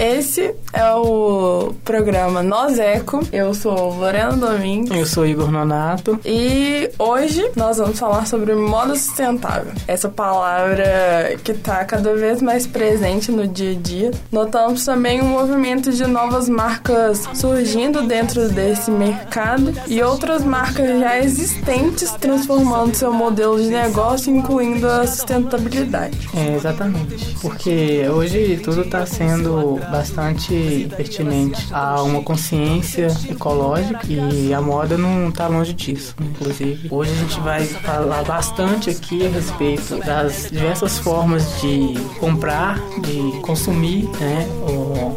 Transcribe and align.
Esse 0.00 0.54
é 0.72 0.94
o 0.94 1.74
programa 1.84 2.42
Nós 2.42 2.78
Eco. 2.78 3.20
Eu 3.30 3.52
sou 3.52 3.92
Lorena 3.96 4.32
Domingues. 4.32 4.96
Eu 4.96 5.04
sou 5.04 5.26
Igor 5.26 5.50
Nonato. 5.50 6.18
E 6.24 6.90
hoje 6.98 7.50
nós 7.54 7.76
vamos 7.76 7.98
falar 7.98 8.26
sobre 8.26 8.54
moda 8.54 8.94
sustentável. 8.94 9.74
Essa 9.86 10.08
palavra 10.08 11.36
que 11.44 11.52
está 11.52 11.84
cada 11.84 12.14
vez 12.14 12.40
mais 12.40 12.66
presente 12.66 13.30
no 13.30 13.46
dia 13.46 13.72
a 13.72 13.74
dia. 13.74 14.10
Notamos 14.32 14.86
também 14.86 15.20
um 15.20 15.28
movimento 15.28 15.92
de 15.92 16.06
novas 16.06 16.48
marcas 16.48 17.28
surgindo 17.34 18.00
dentro 18.00 18.48
desse 18.48 18.90
mercado 18.90 19.70
e 19.86 20.02
outras 20.02 20.42
marcas 20.42 20.98
já 20.98 21.18
existentes 21.18 22.10
transformando 22.12 22.94
seu 22.94 23.12
modelo 23.12 23.60
de 23.60 23.68
negócio, 23.68 24.34
incluindo 24.34 24.88
a 24.88 25.06
sustentabilidade. 25.06 26.30
É, 26.34 26.54
exatamente. 26.56 27.36
Porque 27.42 28.08
hoje 28.08 28.58
tudo 28.64 28.80
está 28.80 29.04
sendo 29.04 29.78
bastante 29.90 30.88
pertinente 30.96 31.68
a 31.72 32.02
uma 32.02 32.22
consciência 32.22 33.08
ecológica 33.28 34.06
e 34.08 34.52
a 34.52 34.60
moda 34.60 34.96
não 34.96 35.28
está 35.28 35.46
longe 35.48 35.72
disso. 35.72 36.14
Né? 36.18 36.26
Inclusive, 36.30 36.88
hoje 36.90 37.12
a 37.12 37.14
gente 37.14 37.40
vai 37.40 37.64
falar 37.64 38.22
bastante 38.24 38.90
aqui 38.90 39.26
a 39.26 39.30
respeito 39.30 39.96
das 39.98 40.48
diversas 40.50 40.98
formas 40.98 41.60
de 41.60 41.94
comprar, 42.18 42.78
de 43.00 43.40
consumir, 43.40 44.08
né, 44.18 44.46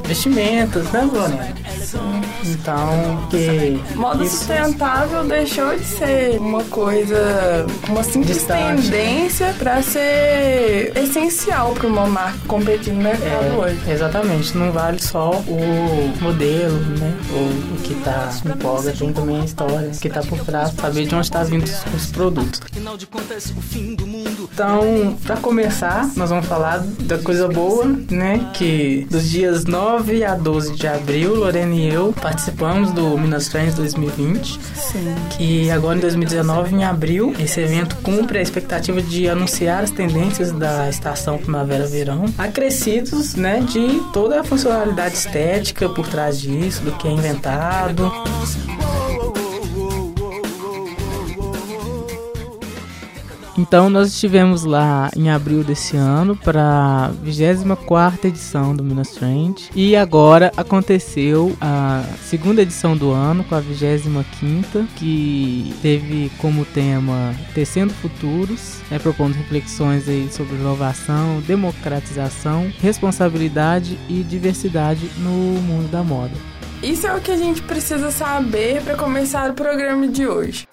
vestimentas, 0.06 0.92
né, 0.92 1.08
Bruna? 1.12 1.54
Então, 2.46 3.28
que 3.30 3.80
moda 3.96 4.24
isso... 4.24 4.38
sustentável 4.38 5.24
deixou 5.26 5.76
de 5.78 5.84
ser 5.84 6.38
uma 6.40 6.64
coisa, 6.66 7.66
uma 7.88 8.04
simples 8.04 8.38
Distante. 8.38 8.84
tendência 8.84 9.54
para 9.58 9.82
ser 9.82 10.92
essencial 10.96 11.74
para 11.74 11.88
uma 11.88 12.08
marca 12.08 12.40
competir 12.48 12.94
no 12.94 13.02
mercado 13.02 13.46
é, 13.46 13.58
hoje. 13.58 13.92
Exatamente, 13.92 14.58
não 14.58 14.63
vale 14.72 15.00
só 15.02 15.32
o 15.32 16.14
modelo, 16.22 16.80
né? 16.98 17.14
O, 17.30 17.76
o 17.76 17.82
que 17.84 17.96
tá 17.96 18.30
em 18.46 18.58
voga, 18.60 18.92
tem 18.92 19.14
também 19.14 19.42
a 19.42 19.46
história 19.46 19.90
que 19.90 20.10
tá 20.10 20.22
por 20.22 20.40
trás, 20.40 20.74
saber 20.74 21.06
de 21.06 21.16
onde 21.16 21.26
está 21.26 21.44
vindo 21.44 21.66
os 21.96 22.06
produtos. 22.08 22.62
Então, 24.54 25.18
para 25.24 25.38
começar, 25.38 26.10
nós 26.16 26.30
vamos 26.30 26.46
falar 26.46 26.80
da 26.80 27.18
coisa 27.18 27.48
boa, 27.48 27.86
né? 28.10 28.52
Que 28.54 29.08
dos 29.10 29.30
dias 29.30 29.66
9 29.66 30.24
a 30.24 30.36
12 30.36 30.74
de 30.74 30.88
abril, 30.88 31.36
Lorena 31.36 31.74
e 31.74 31.90
eu 31.90 32.14
participamos 32.14 32.92
do 32.92 33.18
Minas 33.18 33.48
Trends 33.48 33.76
2020. 33.76 34.60
Sim. 34.76 35.16
Que 35.32 35.72
agora 35.72 35.98
em 35.98 36.02
2019, 36.02 36.76
em 36.76 36.84
abril, 36.84 37.34
esse 37.40 37.60
evento 37.62 37.96
cumpre 37.98 38.40
a 38.40 38.42
expectativa 38.42 39.02
de 39.02 39.28
anunciar 39.28 39.84
as 39.84 39.92
tendências 39.92 40.52
da 40.52 40.90
estação 40.90 41.38
primavera-verão, 41.38 42.26
acrescidos, 42.38 43.36
né, 43.36 43.60
de 43.62 44.02
toda 44.12 44.40
a 44.40 44.43
funcionalidade 44.44 45.16
estética 45.16 45.90
por 45.90 46.08
trás 46.08 46.40
disso, 46.40 46.82
do 46.82 46.92
que 46.94 47.08
é 47.08 47.12
inventado. 47.12 48.12
Então 53.58 53.88
nós 53.90 54.08
estivemos 54.10 54.64
lá 54.64 55.12
em 55.16 55.30
abril 55.30 55.64
desse 55.64 55.96
ano 55.96 56.36
para 56.36 57.06
a 57.06 57.08
24 57.22 58.28
edição 58.28 58.76
do 58.76 58.84
Minas 58.84 59.10
Trend 59.10 59.70
e 59.76 59.96
agora 59.96 60.52
aconteceu 60.58 61.56
a 61.62 62.04
segunda 62.24 62.64
edição 62.64 62.98
do 62.98 63.12
ano 63.12 63.44
com 63.44 63.54
a 63.54 63.60
25 63.60 64.86
que 64.96 65.74
teve 65.84 66.32
como 66.40 66.66
tema 66.66 67.36
Tecendo 67.54 67.94
Futuros, 67.94 68.80
né, 68.90 68.98
propondo 68.98 69.36
reflexões 69.36 70.10
aí 70.10 70.28
sobre 70.32 70.56
inovação, 70.56 71.40
democratização, 71.42 72.72
responsabilidade 72.82 74.00
e 74.10 74.24
diversidade 74.24 75.12
no 75.20 75.30
mundo 75.30 75.92
da 75.92 76.04
moda. 76.04 76.34
Isso 76.82 77.06
é 77.06 77.16
o 77.16 77.22
que 77.22 77.32
a 77.32 77.38
gente 77.38 77.62
precisa 77.62 78.10
saber 78.10 78.82
para 78.82 78.96
começar 78.96 79.50
o 79.50 79.54
programa 79.54 80.08
de 80.08 80.28
hoje. 80.28 80.68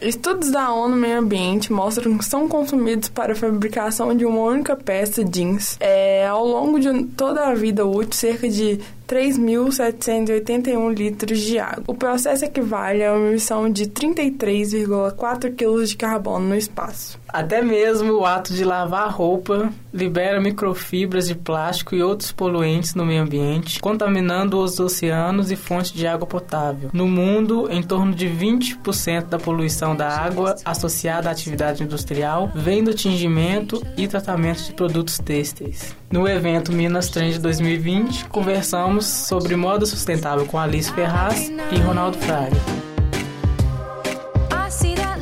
Estudos 0.00 0.50
da 0.50 0.72
ONU 0.72 0.96
Meio 0.96 1.18
Ambiente 1.18 1.72
mostram 1.72 2.16
que 2.16 2.24
são 2.24 2.48
consumidos 2.48 3.08
para 3.08 3.32
a 3.32 3.36
fabricação 3.36 4.16
de 4.16 4.24
uma 4.24 4.40
única 4.40 4.74
peça 4.74 5.22
jeans. 5.22 5.76
É, 5.80 6.26
ao 6.26 6.46
longo 6.46 6.80
de 6.80 7.04
toda 7.08 7.46
a 7.46 7.54
vida 7.54 7.84
útil 7.84 8.12
cerca 8.12 8.48
de 8.48 8.80
3.781 9.08 10.94
litros 10.94 11.40
de 11.40 11.58
água. 11.58 11.84
O 11.86 11.94
processo 11.94 12.44
equivale 12.44 13.02
a 13.02 13.14
uma 13.14 13.28
emissão 13.30 13.70
de 13.70 13.86
33,4 13.86 15.56
kg 15.56 15.84
de 15.84 15.96
carbono 15.96 16.48
no 16.48 16.54
espaço. 16.54 17.18
Até 17.28 17.60
mesmo 17.62 18.12
o 18.14 18.26
ato 18.26 18.54
de 18.54 18.64
lavar 18.64 19.10
roupa 19.10 19.70
libera 19.92 20.40
microfibras 20.40 21.28
de 21.28 21.34
plástico 21.34 21.94
e 21.94 22.02
outros 22.02 22.32
poluentes 22.32 22.94
no 22.94 23.04
meio 23.04 23.22
ambiente, 23.22 23.80
contaminando 23.80 24.58
os 24.58 24.80
oceanos 24.80 25.50
e 25.50 25.56
fontes 25.56 25.92
de 25.92 26.06
água 26.06 26.26
potável. 26.26 26.90
No 26.92 27.06
mundo, 27.06 27.68
em 27.70 27.82
torno 27.82 28.14
de 28.14 28.26
20% 28.26 29.26
da 29.26 29.38
poluição 29.38 29.94
da 29.94 30.08
água 30.08 30.56
associada 30.64 31.28
à 31.28 31.32
atividade 31.32 31.82
industrial 31.82 32.50
vem 32.54 32.82
do 32.82 32.94
tingimento 32.94 33.84
e 33.96 34.08
tratamento 34.08 34.64
de 34.64 34.72
produtos 34.72 35.18
têxteis. 35.18 35.94
No 36.10 36.26
evento 36.26 36.72
Minas 36.72 37.08
Trend 37.10 37.38
2020, 37.38 38.26
conversamos 38.26 39.04
sobre 39.04 39.54
moda 39.56 39.84
sustentável 39.84 40.46
com 40.46 40.58
Alice 40.58 40.92
Ferraz 40.92 41.50
e 41.70 41.78
Ronaldo 41.80 42.16
Fraga. 42.18 42.87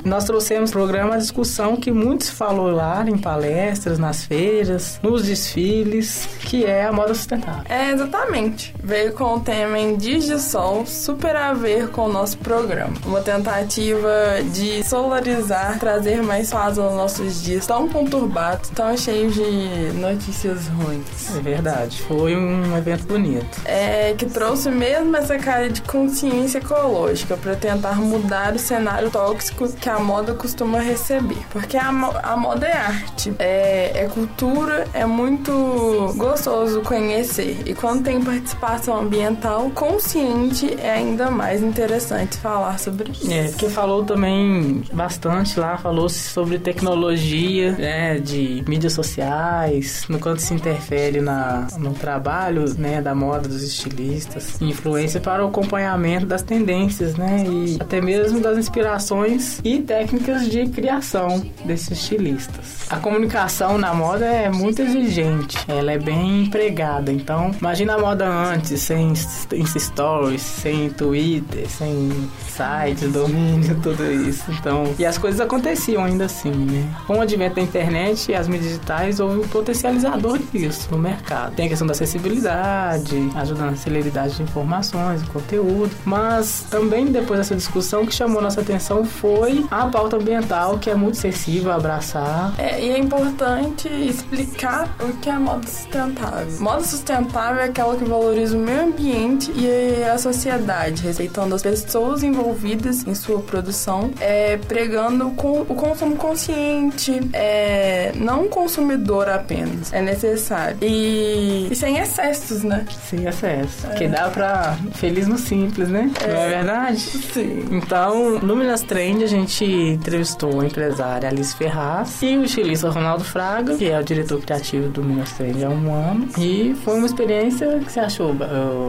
Nós 0.06 0.22
trouxemos 0.22 0.70
programa 0.70 1.16
a 1.16 1.18
discussão 1.18 1.74
que 1.74 1.90
muitos 1.90 2.30
falou 2.30 2.70
lá 2.70 3.04
em 3.08 3.18
palestras, 3.18 3.98
nas 3.98 4.24
feiras, 4.24 5.00
nos 5.02 5.24
desfiles, 5.24 6.28
que 6.42 6.64
é 6.64 6.84
a 6.84 6.92
moda 6.92 7.12
sustentável. 7.12 7.64
É, 7.68 7.90
exatamente. 7.90 8.72
Veio 8.80 9.12
com 9.14 9.34
o 9.34 9.40
tema 9.40 9.76
em 9.76 9.96
Dias 9.96 10.26
de 10.26 10.40
Sol, 10.40 10.86
super 10.86 11.34
a 11.34 11.52
ver 11.52 11.88
com 11.88 12.02
o 12.02 12.08
nosso 12.12 12.38
programa. 12.38 12.94
Uma 13.04 13.20
tentativa 13.20 14.08
de 14.52 14.84
solarizar, 14.84 15.80
trazer 15.80 16.22
mais 16.22 16.52
paz 16.52 16.78
aos 16.78 16.94
nossos 16.94 17.42
dias 17.42 17.66
tão 17.66 17.88
conturbados, 17.88 18.70
tão 18.70 18.96
cheios 18.96 19.34
de 19.34 19.92
notícias 19.98 20.68
ruins. 20.68 21.36
É 21.36 21.40
verdade. 21.40 22.00
Foi 22.02 22.36
um 22.36 22.76
evento 22.76 23.08
bonito. 23.08 23.60
É, 23.64 24.14
que 24.16 24.26
trouxe 24.26 24.70
mesmo 24.70 25.16
essa 25.16 25.36
cara 25.36 25.68
de 25.68 25.82
consciência 25.82 26.58
ecológica 26.58 27.36
para 27.36 27.56
tentar 27.56 27.96
mudar 27.96 28.54
o 28.54 28.58
cenário 28.60 29.10
tóxico 29.10 29.68
que 29.72 29.88
a 29.88 29.95
a 29.96 30.00
moda 30.00 30.34
costuma 30.34 30.78
receber. 30.78 31.38
Porque 31.50 31.76
a, 31.76 31.88
a 31.88 32.36
moda 32.36 32.66
é 32.66 32.76
arte, 32.76 33.32
é, 33.38 34.04
é 34.04 34.08
cultura, 34.08 34.86
é 34.92 35.04
muito 35.04 36.14
gostoso 36.16 36.82
conhecer. 36.82 37.62
E 37.64 37.74
quando 37.74 38.04
tem 38.04 38.22
participação 38.22 39.00
ambiental 39.00 39.70
consciente, 39.70 40.76
é 40.80 40.90
ainda 40.90 41.30
mais 41.30 41.62
interessante 41.62 42.36
falar 42.36 42.78
sobre 42.78 43.10
isso. 43.10 43.30
É, 43.30 43.48
porque 43.48 43.68
falou 43.68 44.04
também 44.04 44.82
bastante 44.92 45.58
lá, 45.58 45.76
falou 45.78 46.08
sobre 46.08 46.58
tecnologia, 46.58 47.72
né, 47.72 48.18
de 48.18 48.64
mídias 48.68 48.92
sociais, 48.92 50.04
no 50.08 50.18
quanto 50.18 50.42
se 50.42 50.54
interfere 50.54 51.20
na, 51.20 51.66
no 51.78 51.92
trabalho, 51.92 52.64
né, 52.78 53.00
da 53.00 53.14
moda 53.14 53.48
dos 53.48 53.62
estilistas, 53.62 54.60
influência 54.60 55.20
para 55.20 55.44
o 55.44 55.48
acompanhamento 55.48 56.26
das 56.26 56.42
tendências, 56.42 57.16
né, 57.16 57.44
e 57.48 57.76
até 57.80 58.00
mesmo 58.00 58.40
das 58.40 58.58
inspirações 58.58 59.60
e 59.64 59.78
técnicas 59.86 60.48
de 60.50 60.66
criação 60.66 61.42
desses 61.64 61.92
estilistas. 61.92 62.86
A 62.90 62.96
comunicação 62.96 63.78
na 63.78 63.94
moda 63.94 64.26
é 64.26 64.50
muito 64.50 64.82
exigente, 64.82 65.56
ela 65.68 65.92
é 65.92 65.98
bem 65.98 66.44
empregada. 66.44 67.12
Então, 67.12 67.52
imagina 67.58 67.94
a 67.94 67.98
moda 67.98 68.26
antes, 68.26 68.80
sem 68.80 69.10
Insta 69.10 69.78
Stories, 69.78 70.42
sem 70.42 70.90
Twitter, 70.90 71.68
sem 71.68 72.28
sites, 72.48 73.12
domínio, 73.12 73.78
tudo 73.82 74.04
isso. 74.12 74.50
Então, 74.50 74.94
e 74.98 75.06
as 75.06 75.18
coisas 75.18 75.40
aconteciam 75.40 76.04
ainda 76.04 76.24
assim, 76.24 76.50
né? 76.50 76.94
Com 77.06 77.18
o 77.18 77.20
advento 77.20 77.56
da 77.56 77.62
internet 77.62 78.30
e 78.30 78.34
as 78.34 78.48
mídias 78.48 78.72
digitais, 78.72 79.20
houve 79.20 79.40
um 79.40 79.48
potencializador 79.48 80.38
disso 80.52 80.88
no 80.90 80.98
mercado. 80.98 81.54
Tem 81.54 81.66
a 81.66 81.68
questão 81.68 81.86
da 81.86 81.92
acessibilidade, 81.92 83.30
ajudando 83.36 83.70
na 83.70 83.76
celeridade 83.76 84.36
de 84.36 84.42
informações, 84.42 85.22
conteúdo, 85.28 85.90
mas 86.04 86.66
também 86.70 87.06
depois 87.06 87.38
dessa 87.38 87.54
discussão, 87.54 88.06
que 88.06 88.14
chamou 88.14 88.40
nossa 88.40 88.60
atenção 88.60 89.04
foi 89.04 89.64
a 89.70 89.75
pauta 89.84 90.16
ambiental, 90.16 90.78
que 90.78 90.88
é 90.88 90.94
muito 90.94 91.16
sensível 91.18 91.70
a 91.72 91.76
abraçar. 91.76 92.54
É, 92.58 92.80
e 92.80 92.90
é 92.90 92.98
importante 92.98 93.88
explicar 93.88 94.88
o 95.00 95.12
que 95.18 95.28
é 95.28 95.38
moda 95.38 95.66
sustentável. 95.66 96.60
Moda 96.60 96.82
sustentável 96.82 97.62
é 97.62 97.66
aquela 97.66 97.96
que 97.96 98.04
valoriza 98.04 98.56
o 98.56 98.60
meio 98.60 98.84
ambiente 98.84 99.52
e 99.54 100.02
a 100.04 100.18
sociedade, 100.18 101.02
respeitando 101.02 101.54
as 101.54 101.62
pessoas 101.62 102.22
envolvidas 102.22 103.06
em 103.06 103.14
sua 103.14 103.40
produção, 103.40 104.10
é, 104.20 104.56
pregando 104.56 105.30
com 105.30 105.60
o 105.62 105.74
consumo 105.74 106.16
consciente, 106.16 107.20
é, 107.32 108.12
não 108.16 108.48
consumidor 108.48 109.28
apenas. 109.28 109.92
É 109.92 110.00
necessário. 110.00 110.78
E, 110.80 111.68
e 111.70 111.74
sem 111.74 111.98
excessos, 111.98 112.62
né? 112.62 112.86
Sem 113.08 113.26
excesso. 113.26 113.86
É. 113.88 113.94
Que 113.94 114.08
dá 114.08 114.28
pra 114.28 114.76
feliz 114.94 115.26
no 115.26 115.38
simples, 115.38 115.88
né? 115.88 116.10
É. 116.22 116.32
Não 116.32 116.40
é 116.40 116.48
verdade? 116.48 117.00
Sim. 117.00 117.64
Então, 117.70 118.38
no 118.38 118.56
Minas 118.56 118.82
Trend, 118.82 119.22
a 119.22 119.26
gente 119.26 119.65
entrevistou 119.72 120.60
a 120.60 120.66
empresária 120.66 121.28
Alice 121.28 121.54
Ferraz 121.54 122.22
e 122.22 122.36
o 122.36 122.44
estilista 122.44 122.90
Ronaldo 122.90 123.24
Fraga, 123.24 123.76
que 123.76 123.88
é 123.88 123.98
o 123.98 124.04
diretor 124.04 124.40
criativo 124.40 124.88
do 124.88 125.02
Minas 125.02 125.32
Trend 125.32 125.64
há 125.64 125.68
um 125.68 125.94
ano. 125.94 126.28
E 126.38 126.74
foi 126.84 126.96
uma 126.96 127.06
experiência 127.06 127.78
que 127.78 127.90
você 127.90 128.00
achou, 128.00 128.34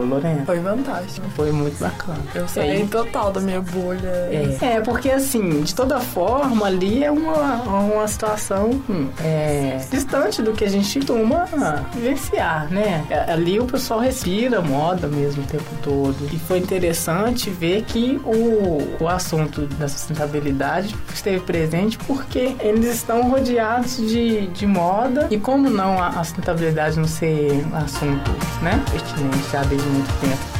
Lorena? 0.08 0.44
Foi 0.44 0.60
fantástico. 0.60 1.26
Foi 1.34 1.52
muito 1.52 1.78
bacana. 1.78 2.18
Eu 2.34 2.48
saí 2.48 2.86
total 2.86 3.30
da 3.30 3.40
minha 3.40 3.60
bolha. 3.60 4.08
É. 4.08 4.58
é, 4.60 4.80
porque 4.80 5.10
assim, 5.10 5.62
de 5.62 5.74
toda 5.74 6.00
forma, 6.00 6.66
ali 6.66 7.04
é 7.04 7.10
uma, 7.10 7.62
uma 7.62 8.08
situação 8.08 8.70
hum, 8.88 9.08
é, 9.22 9.78
distante 9.90 10.42
do 10.42 10.52
que 10.52 10.64
a 10.64 10.68
gente 10.68 10.98
costuma 10.98 11.46
vivenciar, 11.94 12.70
né? 12.70 13.04
É, 13.10 13.32
ali 13.32 13.58
o 13.58 13.64
pessoal 13.64 14.00
respira 14.00 14.60
moda 14.60 15.06
mesmo 15.08 15.42
o 15.42 15.46
tempo 15.46 15.70
todo. 15.82 16.16
E 16.32 16.38
foi 16.38 16.58
interessante 16.58 17.50
ver 17.50 17.82
que 17.82 18.20
o, 18.24 19.02
o 19.02 19.08
assunto 19.08 19.62
da 19.78 19.88
sustentabilidade 19.88 20.67
esteve 21.14 21.40
presente 21.40 21.98
porque 21.98 22.54
eles 22.60 22.86
estão 22.94 23.28
rodeados 23.30 23.96
de, 23.96 24.46
de 24.48 24.66
moda. 24.66 25.28
E 25.30 25.38
como 25.38 25.68
não 25.68 26.00
a, 26.02 26.08
a 26.08 26.24
sustentabilidade 26.24 26.98
não 26.98 27.06
ser 27.06 27.66
assunto 27.72 28.30
né, 28.62 28.82
pertinente 28.90 29.50
já 29.50 29.62
desde 29.62 29.86
muito 29.88 30.20
tempo 30.20 30.58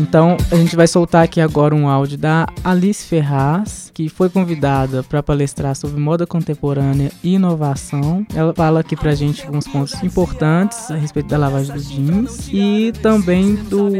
Então, 0.00 0.38
a 0.50 0.56
gente 0.56 0.74
vai 0.74 0.86
soltar 0.86 1.22
aqui 1.22 1.42
agora 1.42 1.74
um 1.74 1.86
áudio 1.86 2.16
da 2.16 2.46
Alice 2.64 3.06
Ferraz, 3.06 3.89
que 3.92 4.08
foi 4.08 4.28
convidada 4.28 5.02
para 5.02 5.22
palestrar 5.22 5.74
sobre 5.74 6.00
moda 6.00 6.26
contemporânea 6.26 7.10
e 7.22 7.34
inovação. 7.34 8.26
Ela 8.34 8.54
fala 8.54 8.80
aqui 8.80 8.96
pra 8.96 9.14
gente 9.14 9.44
alguns 9.44 9.66
pontos 9.66 10.02
importantes 10.02 10.90
a 10.90 10.96
respeito 10.96 11.28
da 11.28 11.38
lavagem 11.38 11.74
dos 11.74 11.88
jeans 11.88 12.48
e 12.52 12.92
também 13.02 13.54
do 13.54 13.90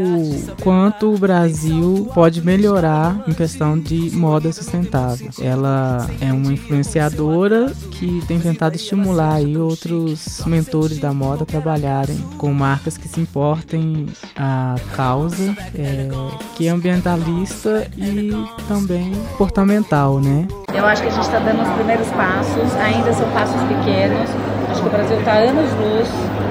quanto 0.61 1.13
o 1.13 1.17
Brasil 1.17 2.09
pode 2.13 2.41
melhorar 2.41 3.23
em 3.27 3.33
questão 3.33 3.77
de 3.77 4.11
moda 4.11 4.51
sustentável. 4.51 5.29
Ela 5.39 6.09
é 6.19 6.31
uma 6.31 6.53
influenciadora 6.53 7.71
que 7.91 8.21
tem 8.27 8.39
tentado 8.39 8.75
estimular 8.75 9.35
aí 9.35 9.57
outros 9.57 10.41
mentores 10.45 10.97
da 10.99 11.13
moda 11.13 11.43
a 11.43 11.45
trabalharem 11.45 12.17
com 12.37 12.53
marcas 12.53 12.97
que 12.97 13.07
se 13.07 13.19
importem 13.19 14.07
a 14.35 14.75
causa. 14.95 15.55
É, 15.75 16.09
que 16.55 16.67
é 16.67 16.69
ambientalista 16.69 17.89
e 17.97 18.31
também 18.67 19.11
comportamental, 19.37 19.80
né? 20.19 20.47
Eu 20.73 20.85
acho 20.85 21.01
que 21.01 21.07
a 21.07 21.11
gente 21.11 21.23
está 21.23 21.39
dando 21.39 21.61
os 21.61 21.69
primeiros 21.75 22.07
passos, 22.11 22.75
ainda 22.77 23.11
são 23.13 23.27
passos 23.31 23.61
pequenos. 23.63 24.29
Acho 24.69 24.81
que 24.81 24.87
o 24.87 24.91
Brasil 24.91 25.17
está 25.19 25.33
anos-luz 25.33 26.07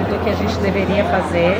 do 0.09 0.23
que 0.23 0.29
a 0.29 0.35
gente 0.35 0.55
deveria 0.59 1.03
fazer. 1.05 1.57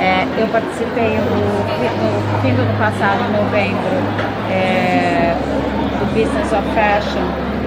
É, 0.00 0.26
eu 0.38 0.48
participei 0.48 1.18
no, 1.18 1.36
no, 1.36 2.42
fim 2.42 2.54
do 2.54 2.62
ano 2.62 2.78
passado, 2.78 3.20
em 3.28 3.32
novembro, 3.36 3.96
é, 4.50 5.36
do 5.98 6.06
Business 6.14 6.50
of 6.52 6.64
Fashion, 6.74 7.24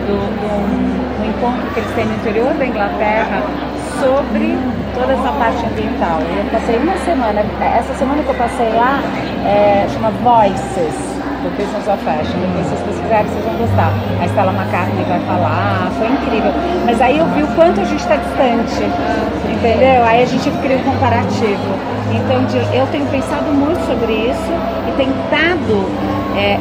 do, 0.07 0.17
do, 0.41 1.19
do 1.19 1.25
encontro 1.29 1.69
que 1.73 1.79
eles 1.79 1.91
têm 1.93 2.05
no 2.05 2.15
interior 2.15 2.53
da 2.55 2.65
Inglaterra 2.65 3.43
sobre 4.01 4.57
toda 4.93 5.13
essa 5.13 5.31
parte 5.33 5.65
ambiental. 5.65 6.19
Eu 6.21 6.45
passei 6.51 6.77
uma 6.77 6.97
semana, 6.97 7.45
essa 7.77 7.93
semana 7.93 8.23
que 8.23 8.29
eu 8.29 8.35
passei 8.35 8.69
lá, 8.69 8.99
é, 9.45 9.87
chama 9.89 10.09
Voices, 10.23 11.13
do 11.43 11.49
Business 11.59 11.85
of 11.87 11.99
Fashion. 12.03 12.39
Depois 12.39 12.67
vocês 12.67 12.81
pesquisarem, 12.87 13.27
vocês 13.27 13.45
vão 13.45 13.55
gostar. 13.59 13.91
A 14.21 14.25
Stella 14.25 14.53
McCartney 14.53 15.05
vai 15.05 15.19
falar, 15.27 15.91
foi 15.99 16.07
incrível. 16.07 16.51
Mas 16.85 17.01
aí 17.01 17.17
eu 17.17 17.25
vi 17.35 17.43
o 17.43 17.47
quanto 17.55 17.81
a 17.81 17.83
gente 17.83 17.99
está 17.99 18.15
distante, 18.15 18.83
entendeu? 19.51 20.03
Aí 20.03 20.23
a 20.23 20.25
gente 20.25 20.49
cria 20.63 20.77
um 20.77 20.83
comparativo. 20.83 21.69
Então 22.15 22.39
eu 22.73 22.87
tenho 22.87 23.05
pensado 23.07 23.51
muito 23.51 23.79
sobre 23.85 24.13
isso 24.31 24.51
e 24.87 24.91
tentado 24.95 25.85
é, 26.37 26.57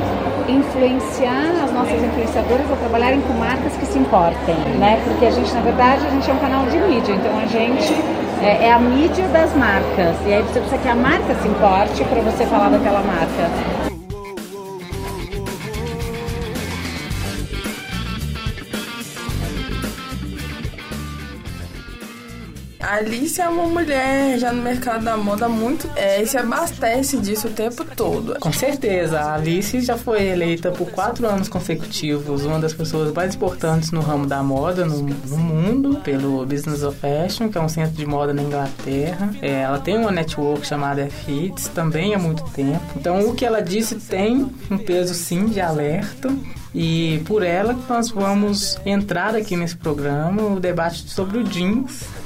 influenciar 0.51 1.65
as 1.65 1.73
nossas 1.73 2.03
influenciadoras 2.03 2.71
a 2.71 2.77
trabalharem 2.77 3.21
com 3.21 3.35
marcas 3.35 3.73
que 3.77 3.87
se 3.87 3.99
importem, 3.99 4.57
né? 4.79 5.01
Porque 5.05 5.27
a 5.27 5.31
gente, 5.31 5.53
na 5.53 5.61
verdade, 5.61 6.07
a 6.07 6.11
gente 6.11 6.29
é 6.29 6.35
um 6.35 6.39
canal 6.39 6.67
de 6.67 6.79
mídia, 6.79 7.13
então 7.13 7.39
a 7.39 7.47
gente 7.47 7.95
é, 8.43 8.67
é 8.67 8.73
a 8.73 8.79
mídia 8.79 9.29
das 9.29 9.55
marcas. 9.55 10.17
E 10.27 10.33
aí 10.33 10.43
você 10.43 10.59
precisa 10.59 10.79
que 10.79 10.89
a 10.89 10.95
marca 10.95 11.35
se 11.35 11.47
importe 11.47 12.05
para 12.05 12.21
você 12.23 12.45
falar 12.47 12.71
daquela 12.71 13.03
marca. 13.03 13.92
A 22.93 22.97
Alice 22.97 23.41
é 23.41 23.49
uma 23.49 23.67
mulher 23.67 24.39
já 24.39 24.53
no 24.53 24.61
mercado 24.61 25.03
da 25.03 25.17
moda 25.17 25.47
há 25.47 25.49
muito 25.49 25.89
é, 25.97 26.21
e 26.21 26.27
se 26.27 26.37
abastece 26.37 27.17
disso 27.17 27.49
o 27.49 27.51
tempo 27.51 27.87
todo. 27.97 28.39
Com 28.39 28.53
certeza. 28.53 29.19
A 29.19 29.35
Alice 29.37 29.81
já 29.81 29.97
foi 29.97 30.27
eleita 30.27 30.71
por 30.71 30.91
quatro 30.91 31.27
anos 31.27 31.49
consecutivos 31.49 32.45
uma 32.45 32.59
das 32.59 32.75
pessoas 32.75 33.11
mais 33.15 33.35
importantes 33.35 33.93
no 33.93 34.03
ramo 34.03 34.27
da 34.27 34.43
moda 34.43 34.85
no, 34.85 34.99
no 34.99 35.39
mundo, 35.39 36.01
pelo 36.05 36.45
Business 36.45 36.83
of 36.83 36.99
Fashion, 36.99 37.49
que 37.49 37.57
é 37.57 37.63
um 37.63 37.69
centro 37.69 37.97
de 37.97 38.05
moda 38.05 38.35
na 38.35 38.43
Inglaterra. 38.43 39.31
É, 39.41 39.63
ela 39.63 39.79
tem 39.79 39.97
uma 39.97 40.11
network 40.11 40.67
chamada 40.67 41.09
FITS 41.09 41.69
também 41.69 42.15
há 42.15 42.19
muito 42.19 42.45
tempo. 42.51 42.85
Então, 42.95 43.27
o 43.27 43.35
que 43.35 43.47
ela 43.47 43.63
disse 43.63 43.95
tem 43.95 44.53
um 44.71 44.77
peso 44.77 45.15
sim 45.15 45.47
de 45.47 45.63
alerta. 45.63 46.31
E 46.75 47.23
por 47.27 47.43
ela 47.43 47.75
nós 47.89 48.11
vamos 48.11 48.79
entrar 48.85 49.35
aqui 49.35 49.57
nesse 49.57 49.77
programa 49.77 50.43
o 50.43 50.61
debate 50.61 51.09
sobre 51.11 51.39
o 51.39 51.45
jeans 51.45 52.22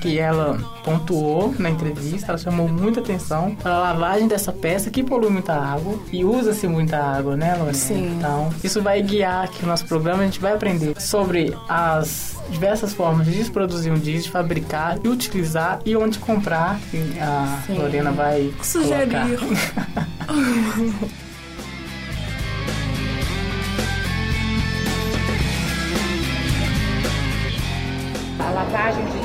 que 0.00 0.18
ela 0.18 0.58
pontuou 0.82 1.54
na 1.58 1.70
entrevista, 1.70 2.28
ela 2.28 2.38
chamou 2.38 2.68
muita 2.68 3.00
atenção 3.00 3.54
para 3.54 3.74
a 3.74 3.78
lavagem 3.80 4.28
dessa 4.28 4.52
peça 4.52 4.90
que 4.90 5.02
polui 5.02 5.30
muita 5.30 5.54
água 5.54 5.98
e 6.12 6.24
usa-se 6.24 6.66
muita 6.66 6.98
água, 6.98 7.36
né, 7.36 7.54
Lorena? 7.54 7.74
Sim. 7.74 8.16
Então, 8.16 8.50
isso 8.62 8.82
vai 8.82 9.02
guiar 9.02 9.44
aqui 9.44 9.64
o 9.64 9.66
nosso 9.66 9.86
programa, 9.86 10.22
a 10.22 10.26
gente 10.26 10.40
vai 10.40 10.52
aprender 10.52 11.00
sobre 11.00 11.56
as 11.68 12.36
diversas 12.50 12.92
formas 12.92 13.26
de 13.26 13.44
produzir 13.50 13.90
um 13.90 13.98
disco, 13.98 14.24
de 14.24 14.30
fabricar 14.30 14.98
e 15.02 15.08
utilizar 15.08 15.80
e 15.84 15.96
onde 15.96 16.18
comprar. 16.18 16.78
A 17.20 17.62
Sim. 17.66 17.78
Lorena 17.78 18.12
vai 18.12 18.52
sugerir. 18.62 19.38
lavagem 28.54 29.04
de 29.06 29.23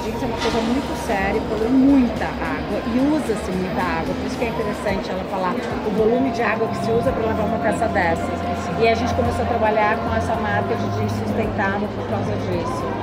coisa 0.49 0.61
muito 0.61 1.05
séria, 1.05 1.39
polui 1.41 1.69
muita 1.69 2.25
água 2.25 2.81
e 2.87 2.99
usa-se 3.13 3.51
muita 3.51 3.81
água. 3.81 4.15
Por 4.15 4.25
isso 4.25 4.37
que 4.37 4.45
é 4.45 4.49
interessante 4.49 5.11
ela 5.11 5.23
falar 5.25 5.53
o 5.85 5.89
volume 5.91 6.31
de 6.31 6.41
água 6.41 6.67
que 6.67 6.77
se 6.77 6.91
usa 6.91 7.11
para 7.11 7.23
lavar 7.23 7.45
uma 7.45 7.59
peça 7.59 7.87
dessas. 7.87 8.39
E 8.79 8.87
a 8.87 8.95
gente 8.95 9.13
começou 9.13 9.43
a 9.43 9.47
trabalhar 9.47 9.97
com 9.97 10.15
essa 10.15 10.35
marca 10.35 10.75
de 10.75 11.09
sustentável 11.11 11.87
por 11.95 12.07
causa 12.09 12.31
disso. 12.47 12.98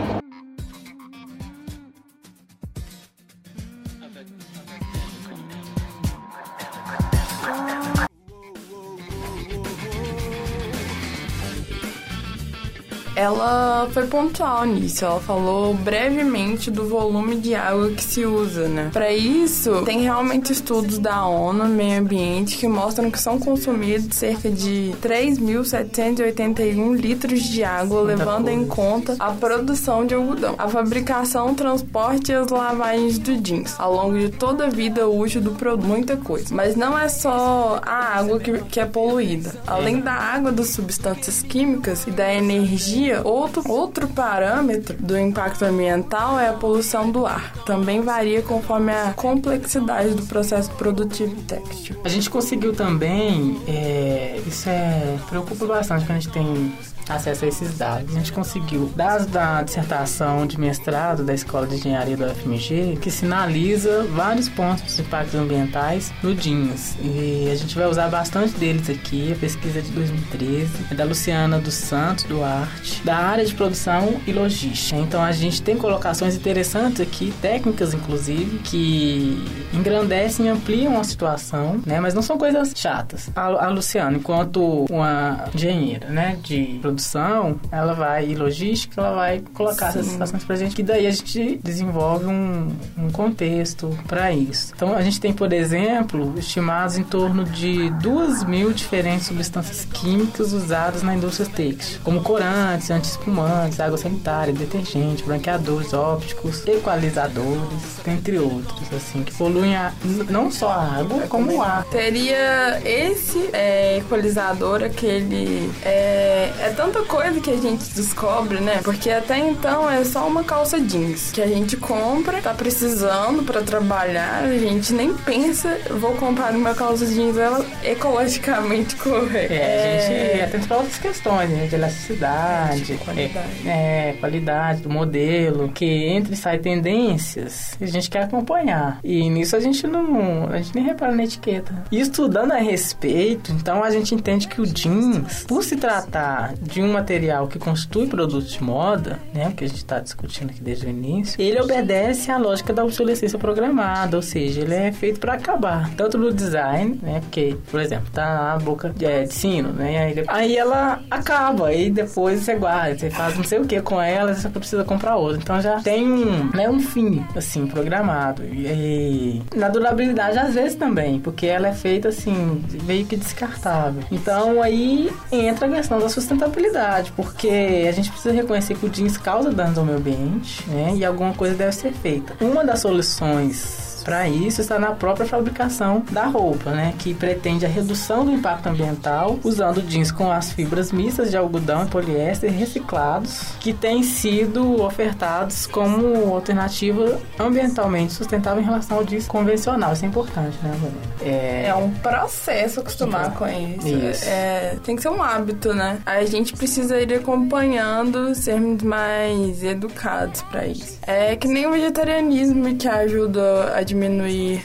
Ela 13.27 13.89
foi 13.93 14.07
pontual 14.07 14.65
nisso. 14.65 15.05
Ela 15.05 15.21
falou 15.21 15.75
brevemente 15.75 16.71
do 16.71 16.89
volume 16.89 17.37
de 17.37 17.55
água 17.55 17.91
que 17.91 18.03
se 18.03 18.25
usa, 18.25 18.69
né? 18.69 18.91
Para 18.93 19.13
isso, 19.13 19.83
tem 19.85 20.03
realmente 20.03 20.53
estudos 20.53 20.99
da 20.99 21.27
ONU 21.27 21.65
Meio 21.67 22.01
Ambiente 22.01 22.57
que 22.57 22.69
mostram 22.69 23.11
que 23.11 23.19
são 23.19 23.39
consumidos 23.39 24.17
cerca 24.17 24.49
de 24.51 24.95
3.781 25.03 26.95
litros 26.97 27.43
de 27.43 27.65
água, 27.65 28.05
Muita 28.05 28.17
levando 28.19 28.45
coisa. 28.45 28.61
em 28.61 28.67
conta 28.67 29.17
a 29.19 29.31
produção 29.33 30.07
de 30.07 30.15
algodão, 30.15 30.55
a 30.57 30.69
fabricação, 30.69 31.55
transporte 31.55 32.31
e 32.31 32.35
as 32.35 32.49
lavagens 32.49 33.19
do 33.19 33.37
jeans, 33.37 33.75
ao 33.79 33.93
longo 33.93 34.19
de 34.19 34.31
toda 34.31 34.67
a 34.67 34.71
vida 34.71 35.09
útil 35.09 35.41
do 35.41 35.53
produto. 35.53 35.87
Muita 35.87 36.17
coisa. 36.17 36.55
Mas 36.55 36.77
não 36.77 36.99
é 36.99 37.09
só 37.09 37.81
a 37.85 38.19
água 38.19 38.39
que, 38.39 38.59
que 38.65 38.81
é 38.81 38.87
poluída. 38.87 39.55
Além 39.67 40.01
da 40.01 40.13
água, 40.13 40.53
das 40.53 40.71
substâncias 40.71 41.43
químicas 41.43 42.07
e 42.07 42.11
da 42.11 42.33
energia 42.33 43.16
outro, 43.25 43.63
outro 43.71 44.09
parâmetro 44.09 44.97
do 44.97 45.19
impacto 45.19 45.65
ambiental 45.65 46.39
é 46.39 46.49
a 46.49 46.53
poluição 46.53 47.11
do 47.11 47.27
ar. 47.27 47.53
Também 47.65 48.01
varia 48.01 48.43
conforme 48.43 48.93
a 48.93 49.13
complexidade 49.15 50.15
do 50.15 50.23
processo 50.27 50.71
produtivo 50.73 51.35
têxtil. 51.43 51.97
A 52.05 52.09
gente 52.09 52.29
conseguiu 52.31 52.75
também, 52.75 53.61
é, 53.67 54.41
isso 54.47 54.69
é 54.69 55.17
preocupa 55.29 55.67
bastante 55.67 56.05
quando 56.05 56.19
a 56.19 56.21
gente 56.21 56.33
tem 56.33 56.73
acesso 57.09 57.45
a 57.45 57.49
esses 57.49 57.79
dados. 57.79 58.15
A 58.15 58.19
gente 58.19 58.33
conseguiu, 58.33 58.91
dados 58.95 59.27
da 59.27 59.63
dissertação 59.63 60.47
de 60.47 60.59
mestrado 60.59 61.25
da 61.25 61.35
Escola 61.35 61.67
de 61.67 61.77
Engenharia 61.77 62.17
da 62.17 62.27
UFMG, 62.27 62.99
que 63.01 63.11
sinaliza 63.11 64.05
vários 64.05 64.49
pontos 64.49 64.83
dos 64.83 64.99
impactos 64.99 65.35
ambientais 65.35 66.13
no 66.23 66.35
DINS. 66.35 66.97
E 67.01 67.49
a 67.51 67.55
gente 67.55 67.77
vai 67.77 67.87
usar 67.87 68.09
bastante 68.09 68.55
deles 68.55 68.89
aqui, 68.91 69.33
a 69.33 69.37
pesquisa 69.37 69.81
de 69.81 69.91
2013, 69.93 70.87
é 70.91 70.95
da 70.95 71.05
Luciana 71.05 71.59
dos 71.59 71.75
Santos 71.75 72.25
Duarte, 72.25 73.03
da 73.05 73.17
área 73.17 73.45
de 73.45 73.55
produção 73.55 74.21
e 74.27 74.33
logística. 74.33 75.01
Então 75.01 75.23
a 75.23 75.33
gente 75.33 75.63
tem 75.63 75.77
colocações 75.77 76.35
interessantes 76.35 77.01
aqui, 77.01 77.33
técnicas 77.41 77.95
inclusive, 77.95 78.59
que 78.59 79.45
engrandecem 79.73 80.47
e 80.47 80.49
ampliam 80.49 80.99
a 80.99 81.05
situação, 81.05 81.81
né? 81.87 82.01
Mas 82.01 82.15
não 82.15 82.23
são 82.23 82.37
coisas 82.39 82.73
chatas. 82.75 83.31
A, 83.35 83.67
a 83.67 83.69
Luciana, 83.69 84.17
enquanto 84.17 84.87
uma 84.91 85.45
engenheira, 85.55 86.09
né, 86.09 86.39
de 86.43 86.79
produção 86.81 86.96
produção, 86.97 87.61
ela 87.71 87.93
vai, 87.93 88.31
e 88.31 88.35
logística, 88.35 89.01
ela 89.01 89.15
vai 89.15 89.43
colocar 89.53 89.93
Sim. 89.93 89.99
essas 89.99 90.13
situações 90.13 90.45
pra 90.45 90.57
gente, 90.57 90.75
que 90.75 90.83
daí 90.83 91.07
a 91.07 91.11
gente 91.11 91.61
desenvolve 91.63 92.27
um, 92.27 92.73
um 92.99 93.11
contexto 93.11 93.97
para 94.07 94.33
isso. 94.33 94.73
Então 94.75 94.95
a 94.95 95.03
gente 95.03 95.21
tem, 95.21 95.33
por 95.33 95.53
exemplo, 95.53 96.35
estimados 96.39 96.97
em 96.97 97.05
torno 97.05 97.45
de 97.45 97.91
duas 97.91 98.43
mil 98.45 98.73
diferentes 98.73 99.27
substâncias 99.27 99.85
químicas 99.85 100.53
usadas 100.53 101.03
na 101.03 101.15
indústria 101.15 101.49
têxtil, 101.49 102.01
como 102.03 102.23
corantes, 102.23 102.91
anti-espumantes, 102.91 103.79
água 103.79 103.99
sanitária, 103.99 104.53
detergente, 104.53 105.23
branqueadores 105.23 105.93
ópticos, 105.93 106.67
equalizadores, 106.67 108.01
entre 108.07 108.39
outros, 108.39 108.93
assim, 108.95 109.23
que 109.23 109.35
poluem 109.35 109.77
a, 109.77 109.93
não 110.31 110.51
só 110.51 110.71
a 110.71 110.99
água, 110.99 111.27
como 111.29 111.57
o 111.57 111.63
ar. 111.63 111.85
Teria 111.91 112.81
esse 112.85 113.51
é, 113.53 113.99
equalizador, 113.99 114.83
aquele. 114.83 115.71
É, 115.85 116.53
é 116.61 116.75
tão 116.77 116.86
tanta 116.87 117.03
coisa 117.03 117.41
que 117.41 117.51
a 117.51 117.57
gente 117.57 117.85
descobre, 117.95 118.61
né? 118.61 118.81
Porque 118.83 119.11
até 119.11 119.39
então 119.39 119.91
é 119.91 120.05
só 120.05 120.27
uma 120.27 120.45
calça 120.45 120.81
jeans 120.81 121.33
que 121.33 121.43
a 121.43 121.47
gente 121.47 121.77
compra, 121.77 122.41
tá 122.41 122.55
precisando 122.55 123.43
para 123.43 123.63
trabalhar, 123.63 124.45
a 124.45 124.59
gente 124.59 124.93
nem 124.93 125.13
pensa, 125.13 125.79
vou 125.99 126.13
comprar 126.13 126.55
uma 126.55 126.75
calça 126.75 127.05
jeans 127.07 127.37
ela 127.37 127.65
ecologicamente 127.83 128.95
correta. 129.03 129.53
É, 129.53 129.99
a 129.99 130.01
gente 130.01 130.43
atenta 130.43 130.67
para 130.67 130.77
outras 130.77 130.99
questões, 130.99 131.51
né? 131.51 131.67
De 131.67 131.75
elasticidade, 131.75 132.81
de 132.83 132.97
qualidade. 132.99 133.69
É, 133.69 134.11
é, 134.11 134.13
qualidade 134.21 134.83
do 134.83 134.91
modelo, 134.91 135.69
que 135.71 135.85
entre 135.85 136.35
e 136.35 136.37
sai 136.37 136.59
tendências, 136.59 137.77
a 137.81 137.87
gente 137.87 138.09
quer 138.09 138.25
acompanhar. 138.25 139.01
E 139.03 139.29
nisso 139.29 139.57
a 139.57 139.61
gente 139.61 139.87
não, 139.87 140.49
a 140.49 140.59
gente 140.59 140.75
nem 140.75 140.85
repara 140.85 141.13
na 141.13 141.25
etiqueta. 141.25 141.85
E 141.91 142.01
estudando 142.01 142.53
a 142.53 142.59
respeito, 142.59 143.51
então 143.53 143.83
a 143.83 143.91
gente 143.91 144.15
entende 144.15 144.47
que 144.47 144.61
o 144.61 144.67
jeans, 144.67 145.45
por 145.45 145.65
se 145.65 145.77
tratar 145.77 146.55
de 146.61 146.76
de 146.77 146.83
um 146.83 146.93
material 146.93 147.49
que 147.49 147.59
constitui 147.59 148.07
produtos 148.07 148.53
de 148.53 148.63
moda, 148.63 149.19
né, 149.33 149.51
que 149.57 149.65
a 149.65 149.67
gente 149.67 149.79
está 149.79 149.99
discutindo 149.99 150.51
aqui 150.51 150.61
desde 150.61 150.85
o 150.85 150.91
início, 150.91 151.41
ele 151.41 151.59
obedece 151.59 152.31
à 152.31 152.37
lógica 152.37 152.71
da 152.71 152.85
obsolescência 152.85 153.39
programada, 153.39 154.15
ou 154.15 154.23
seja, 154.23 154.61
ele 154.61 154.75
é 154.75 154.93
feito 154.93 155.19
para 155.19 155.33
acabar, 155.33 155.89
tanto 155.97 156.19
no 156.19 156.31
design, 156.31 157.01
né, 157.03 157.21
porque, 157.21 157.57
por 157.71 157.81
exemplo, 157.81 158.09
tá 158.13 158.53
a 158.53 158.59
boca 158.59 158.91
de, 158.91 159.07
é, 159.07 159.23
de 159.23 159.33
sino, 159.33 159.71
né, 159.71 160.05
aí, 160.05 160.25
aí 160.29 160.57
ela 160.59 161.01
acaba, 161.11 161.73
e 161.73 161.89
depois 161.89 162.41
você 162.41 162.55
guarda, 162.57 162.99
você 162.99 163.09
faz 163.09 163.35
não 163.39 163.45
sei 163.45 163.59
o 163.59 163.65
que 163.65 163.81
com 163.81 163.99
ela, 163.99 164.35
você 164.35 164.47
precisa 164.51 164.85
comprar 164.85 165.17
outra, 165.17 165.39
então 165.41 165.59
já 165.63 165.81
tem 165.81 166.07
um, 166.07 166.51
né, 166.55 166.69
um 166.69 166.81
fim, 166.81 167.25
assim, 167.35 167.67
programado, 167.67 168.45
e, 168.45 168.67
e 168.67 169.43
na 169.57 169.71
durabilidade 169.71 170.39
às 170.39 170.53
vezes 170.53 170.75
também, 170.75 171.21
porque 171.21 171.47
ela 171.47 171.69
é 171.69 171.73
feita 171.73 172.09
assim, 172.09 172.63
meio 172.85 173.07
que 173.07 173.17
descartável, 173.17 174.03
então 174.13 174.61
aí 174.61 175.11
entra 175.33 175.69
a 175.69 175.71
questão 175.71 175.99
da 175.99 176.11
sustentabilidade 176.11 176.66
porque 177.13 177.87
a 177.89 177.93
gente 177.93 178.11
precisa 178.11 178.35
reconhecer 178.35 178.77
que 178.77 178.87
o 178.87 178.89
jeans 178.89 179.17
causa 179.17 179.51
danos 179.51 179.79
ao 179.79 179.85
meio 179.85 179.99
ambiente, 179.99 180.69
né? 180.69 180.95
E 180.97 181.05
alguma 181.05 181.33
coisa 181.33 181.55
deve 181.55 181.73
ser 181.73 181.93
feita. 181.93 182.35
Uma 182.41 182.65
das 182.65 182.81
soluções 182.81 183.86
para 184.07 184.29
isso 184.29 184.61
está 184.61 184.79
na 184.79 184.93
própria 184.93 185.27
fabricação 185.27 186.05
da 186.13 186.27
roupa, 186.27 186.71
né, 186.71 186.95
que 186.97 187.13
pretende 187.13 187.67
a 187.67 187.69
redução 187.69 188.25
do 188.25 188.31
impacto 188.31 188.69
ambiental 188.69 189.37
usando 189.43 189.83
jeans 189.83 190.13
com 190.13 190.31
as 190.31 190.53
fibras 190.53 190.93
mistas 190.93 191.33
de 191.33 191.37
algodão 191.37 191.83
e 191.83 191.87
poliéster 191.89 192.53
reciclados, 192.53 193.41
que 193.59 193.73
têm 193.73 194.05
sido 194.05 194.81
ofertados 194.81 195.67
como 195.67 196.33
alternativa 196.33 197.19
ambientalmente 197.37 198.13
sustentável 198.13 198.63
em 198.63 198.65
relação 198.65 198.99
ao 198.99 199.05
jeans 199.05 199.27
convencional. 199.27 199.93
Isso 199.93 200.05
é 200.05 200.09
importante, 200.09 200.57
né, 200.63 200.93
É, 201.21 201.67
é 201.67 201.75
um 201.75 201.91
processo 201.91 202.79
acostumar 202.79 203.33
com 203.33 203.49
isso. 203.49 203.89
isso. 203.89 204.25
É, 204.25 204.77
tem 204.85 204.95
que 204.95 205.03
ser 205.03 205.09
um 205.09 205.21
hábito, 205.21 205.75
né? 205.75 205.99
A 206.07 206.25
gente 206.25 206.53
precisa 206.53 207.01
ir 207.01 207.13
acompanhando, 207.13 208.37
sermos 208.37 208.85
mais 208.85 209.65
educados 209.65 210.43
para 210.43 210.65
isso. 210.65 210.97
É 211.05 211.35
que 211.35 211.49
nem 211.49 211.67
o 211.67 211.73
vegetarianismo 211.73 212.77
que 212.77 212.87
ajuda 212.87 213.75
a 213.75 213.83
diminuir 213.83 213.96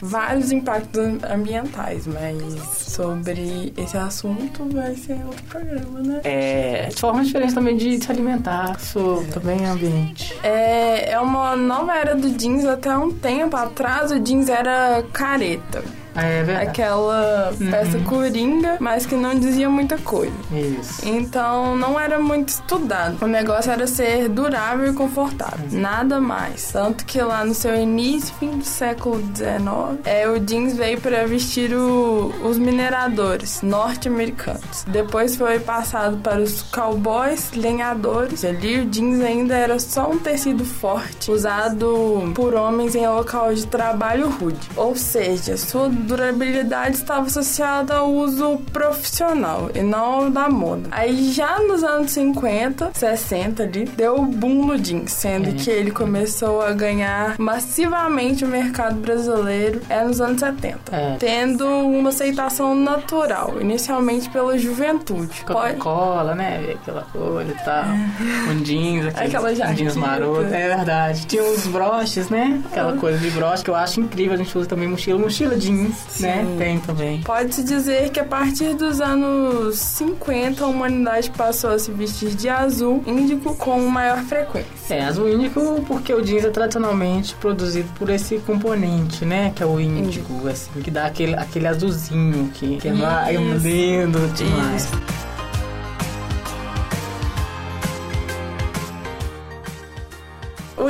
vários 0.02 0.52
impactos 0.52 1.02
ambientais, 1.24 2.06
mas 2.08 2.60
sobre 2.78 3.74
esse 3.78 3.98
assunto 3.98 4.68
vai 4.72 4.96
ser 4.96 5.18
outro 5.26 5.44
programa, 5.44 6.02
né? 6.02 6.22
É, 6.24 6.88
de 6.88 7.00
forma 7.00 7.24
diferente 7.24 7.54
também 7.54 7.78
de 7.78 8.04
se 8.04 8.12
alimentar, 8.12 8.80
sobre 8.80 9.26
também 9.32 9.66
ambiente. 9.66 10.36
É, 10.44 11.12
é 11.12 11.20
uma 11.20 11.56
nova 11.56 11.96
era 11.96 12.16
do 12.16 12.30
jeans, 12.32 12.66
até 12.66 12.96
um 12.98 13.12
tempo 13.12 13.56
atrás 13.56 14.12
o 14.12 14.20
jeans 14.20 14.50
era 14.50 15.04
careta. 15.14 15.84
É 16.16 16.44
verdade. 16.44 16.68
Aquela 16.70 17.52
uhum. 17.52 17.72
peça 17.72 18.00
coringa, 18.00 18.78
mas 18.80 19.06
que 19.06 19.16
não 19.16 19.38
dizia 19.38 19.70
muita 19.70 19.98
coisa. 19.98 20.34
Isso. 20.52 21.08
Então 21.08 21.76
não 21.76 22.00
era 22.00 22.20
muito 22.20 22.50
estudado. 22.50 23.18
O 23.22 23.28
negócio 23.28 23.72
era 23.72 23.88
ser 23.88 24.28
durável 24.30 24.92
e 24.92 24.94
confortável. 24.94 25.66
Uhum. 25.72 25.80
Nada 25.80 26.20
mais. 26.20 26.72
Tanto 26.72 27.06
que 27.06 27.22
lá 27.22 27.46
no 27.46 27.54
seu 27.54 27.76
início, 27.76 28.34
fim 28.40 28.58
do 28.58 28.66
século 28.66 29.22
XIX, 29.36 30.00
é, 30.06 30.28
o 30.28 30.40
jeans 30.40 30.76
veio 30.76 31.00
para 31.00 31.26
vestir 31.26 31.74
o, 31.74 32.34
os 32.44 32.58
mineradores 32.58 33.62
norte-americanos. 33.62 34.84
Depois 34.88 35.36
foi 35.36 35.60
passado 35.60 36.18
para 36.18 36.42
os 36.42 36.62
cowboys, 36.64 37.52
lenhadores. 37.54 38.44
Ali 38.44 38.80
o 38.80 38.86
jeans 38.86 39.22
ainda 39.22 39.56
era 39.56 39.80
só 39.80 40.10
um 40.10 40.18
tecido 40.18 40.66
forte, 40.66 41.32
usado 41.32 42.32
por 42.36 42.54
homens 42.54 42.96
em 42.96 43.08
local 43.08 43.54
de 43.54 43.66
trabalho 43.68 44.30
rude. 44.30 44.70
Ou 44.76 44.96
seja, 44.96 45.58
sua 45.58 45.90
durabilidade 46.02 46.96
estava 46.96 47.28
associada 47.28 47.96
ao 47.96 48.12
uso 48.12 48.58
profissional 48.72 49.70
e 49.74 49.82
não 49.82 50.30
da 50.30 50.50
moda. 50.50 50.90
Aí 50.92 51.32
já 51.32 51.60
nos 51.60 51.84
anos 51.84 52.12
50, 52.12 52.92
60 52.94 53.64
ali, 53.64 53.86
deu 53.86 54.18
o 54.18 54.26
boom 54.26 54.66
no 54.66 54.78
jeans, 54.78 55.12
sendo 55.12 55.50
é. 55.50 55.54
que 55.54 55.70
ele 55.70 55.92
começou 55.92 56.62
a 56.62 56.72
ganhar 56.74 57.36
massivamente 57.38 58.44
o 58.44 58.48
mercado 58.48 58.96
brasileiro 58.96 59.82
é 59.90 60.04
nos 60.04 60.20
anos 60.20 60.40
70, 60.40 60.96
é. 60.96 61.16
tendo 61.20 61.66
uma 61.66 62.10
aceitação 62.10 62.76
natural, 62.76 63.62
inicialmente 63.62 64.30
pela 64.30 64.58
juventude. 64.58 65.44
Coca-Cola, 65.46 66.36
né? 66.36 66.76
Aquela 66.82 67.04
coisa 67.04 67.52
e 67.52 67.66
tal. 67.66 67.84
É. 67.84 68.52
Um 68.52 68.62
jeans, 68.64 69.06
aquele, 69.08 69.28
Aquela 69.28 69.72
um 69.72 69.74
jeans 69.74 69.96
maroto. 69.96 70.54
É 70.54 70.76
verdade. 70.76 71.26
Tinha 71.28 71.44
uns 71.44 71.68
broches, 71.68 72.30
né? 72.30 72.62
Aquela 72.72 72.98
coisa 72.98 73.18
de 73.18 73.30
broche 73.32 73.64
que 73.64 73.70
eu 73.70 73.76
acho 73.76 74.00
incrível. 74.00 74.34
A 74.34 74.38
gente 74.38 74.58
usa 74.58 74.68
também 74.68 74.88
mochila, 74.88 75.20
mochila 75.20 75.56
jeans 75.56 75.91
né? 75.92 75.98
Sim. 76.10 76.24
né? 76.26 76.56
Tem 76.58 76.80
também. 76.80 77.22
Pode-se 77.22 77.64
dizer 77.64 78.10
que 78.10 78.20
a 78.20 78.26
partir 78.26 78.74
dos 78.76 79.00
anos 79.02 79.78
50 79.78 80.64
a 80.64 80.68
humanidade 80.68 81.30
passou 81.32 81.72
a 81.72 81.80
se 81.80 81.92
vestir 81.92 82.34
de 82.36 82.50
azul 82.50 83.04
índico 83.06 83.56
com 83.56 83.80
maior 83.88 84.20
frequência. 84.24 84.96
É, 84.96 85.06
azul 85.06 85.30
índico 85.30 85.84
porque 85.88 86.14
o 86.14 86.22
jeans 86.22 86.46
é 86.46 86.50
tradicionalmente 86.50 87.36
produzido 87.36 87.90
por 87.98 88.10
esse 88.10 88.38
componente, 88.40 89.26
né? 89.26 89.52
Que 89.56 89.64
é 89.64 89.66
o 89.66 89.80
índico, 89.80 90.48
assim, 90.48 90.72
que 90.82 90.92
dá 90.92 91.06
aquele, 91.06 91.36
aquele 91.36 91.68
azulzinho 91.68 92.50
que, 92.54 92.78
que 92.78 92.88
é, 92.88 92.92
é 92.92 93.32
lindo 93.34 94.20
demais. 94.34 94.84
Isso. 94.84 95.21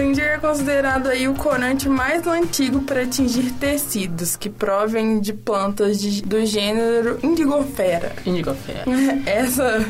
Índio 0.02 0.24
é 0.24 0.38
considerado 0.38 1.08
aí 1.08 1.28
o 1.28 1.34
corante 1.34 1.88
mais 1.88 2.26
antigo 2.28 2.82
para 2.82 3.04
atingir 3.04 3.52
tecidos 3.54 4.36
que 4.36 4.50
provém 4.50 5.20
de 5.20 5.34
plantas 5.34 6.00
de, 6.00 6.22
do 6.22 6.46
gênero 6.46 7.20
Indigofera. 7.24 8.14
Indigofera. 8.26 8.86
Essa 9.26 9.86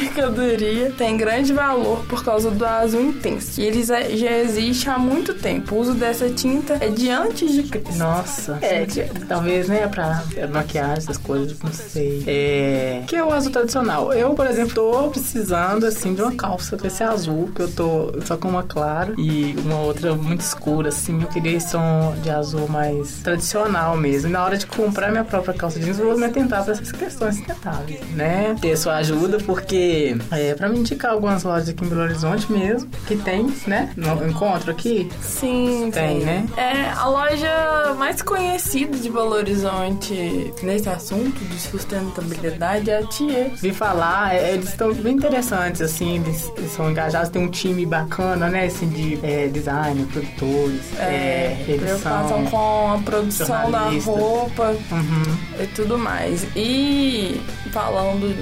mercadoria 0.00 0.92
tem 0.96 1.16
grande 1.16 1.52
valor 1.52 2.04
por 2.06 2.24
causa 2.24 2.50
do 2.50 2.64
azul 2.64 3.00
intenso. 3.00 3.60
E 3.60 3.64
ele 3.64 3.82
já 3.82 4.00
existe 4.00 4.88
há 4.88 4.98
muito 4.98 5.34
tempo. 5.34 5.74
O 5.74 5.78
uso 5.78 5.94
dessa 5.94 6.28
tinta 6.30 6.78
é 6.80 6.88
de 6.88 7.10
antes 7.10 7.52
de 7.52 7.62
Cristo. 7.64 7.98
Nossa. 7.98 8.58
É, 8.62 8.86
talvez, 9.28 9.68
né, 9.68 9.86
pra 9.88 10.22
maquiagem, 10.50 10.98
essas 10.98 11.18
coisas, 11.18 11.58
não 11.60 11.72
sei. 11.72 12.24
É. 12.26 13.02
Que 13.06 13.16
é 13.16 13.24
o 13.24 13.32
azul 13.32 13.52
tradicional. 13.52 14.12
Eu, 14.12 14.34
por 14.34 14.46
exemplo, 14.46 14.74
tô 14.74 15.10
precisando, 15.10 15.84
assim, 15.84 16.14
de 16.14 16.22
uma 16.22 16.32
calça 16.32 16.76
com 16.76 16.86
esse 16.86 17.02
azul, 17.02 17.50
que 17.54 17.62
eu 17.62 17.70
tô 17.70 18.12
só 18.24 18.36
com 18.36 18.48
uma 18.48 18.62
clara 18.62 19.14
e 19.18 19.49
uma 19.58 19.80
outra 19.80 20.14
muito 20.14 20.40
escura, 20.40 20.88
assim. 20.88 21.20
Eu 21.20 21.28
queria 21.28 21.56
esse 21.56 21.72
tom 21.72 22.14
de 22.22 22.30
azul 22.30 22.68
mais 22.68 23.18
tradicional 23.22 23.96
mesmo. 23.96 24.28
E 24.28 24.32
na 24.32 24.44
hora 24.44 24.56
de 24.56 24.66
comprar 24.66 25.10
minha 25.10 25.24
própria 25.24 25.54
calça 25.54 25.78
jeans, 25.78 25.98
eu 25.98 26.06
vou 26.06 26.18
me 26.18 26.26
atentar 26.26 26.64
pra 26.64 26.72
essas 26.72 26.92
questões 26.92 27.36
sustentáveis, 27.36 28.00
né? 28.14 28.56
Ter 28.60 28.76
sua 28.76 28.96
ajuda, 28.96 29.38
porque 29.38 30.16
é 30.30 30.54
pra 30.54 30.68
me 30.68 30.78
indicar 30.78 31.12
algumas 31.12 31.42
lojas 31.42 31.68
aqui 31.68 31.84
em 31.84 31.88
Belo 31.88 32.02
Horizonte 32.02 32.50
mesmo, 32.50 32.88
que 33.06 33.16
tem, 33.16 33.52
né? 33.66 33.92
No 33.96 34.26
encontro 34.26 34.70
aqui? 34.70 35.10
Sim, 35.20 35.90
tem, 35.92 36.20
sim. 36.20 36.26
né? 36.26 36.46
É 36.56 36.90
a 36.90 37.06
loja 37.06 37.94
mais 37.96 38.22
conhecida 38.22 38.96
de 38.96 39.10
Belo 39.10 39.32
Horizonte 39.32 40.52
nesse 40.62 40.88
assunto 40.88 41.38
de 41.44 41.58
sustentabilidade 41.58 42.90
é 42.90 42.98
a 42.98 43.06
Thier. 43.06 43.50
Vi 43.54 43.72
falar, 43.72 44.34
é, 44.34 44.54
eles 44.54 44.70
estão 44.70 44.92
bem 44.92 45.14
interessantes, 45.14 45.80
assim, 45.80 46.16
eles, 46.16 46.50
eles, 46.56 46.72
são 46.72 46.90
engajados, 46.90 47.28
tem 47.28 47.42
um 47.42 47.48
time 47.48 47.84
bacana, 47.86 48.48
né, 48.48 48.66
assim, 48.66 48.88
de 48.88 49.18
é, 49.22 49.39
design, 49.48 50.04
produtores, 50.06 50.98
é, 50.98 51.64
é 51.68 51.76
preocupação 51.78 52.44
com 52.46 52.92
a 52.92 52.98
produção 52.98 53.70
da 53.70 53.90
roupa 53.90 54.76
uhum. 54.90 55.62
e 55.62 55.66
tudo 55.68 55.98
mais. 55.98 56.46
E 56.56 57.40
falando 57.72 58.34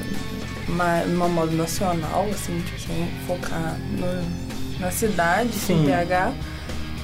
uma, 0.69 1.03
uma 1.03 1.29
modo 1.29 1.53
nacional, 1.57 2.27
assim, 2.31 2.61
tipo, 2.61 2.93
focar 3.27 3.77
no, 3.93 4.81
na 4.81 4.91
cidade, 4.91 5.53
Sim. 5.53 5.83
em 5.83 5.87
PH, 5.87 6.33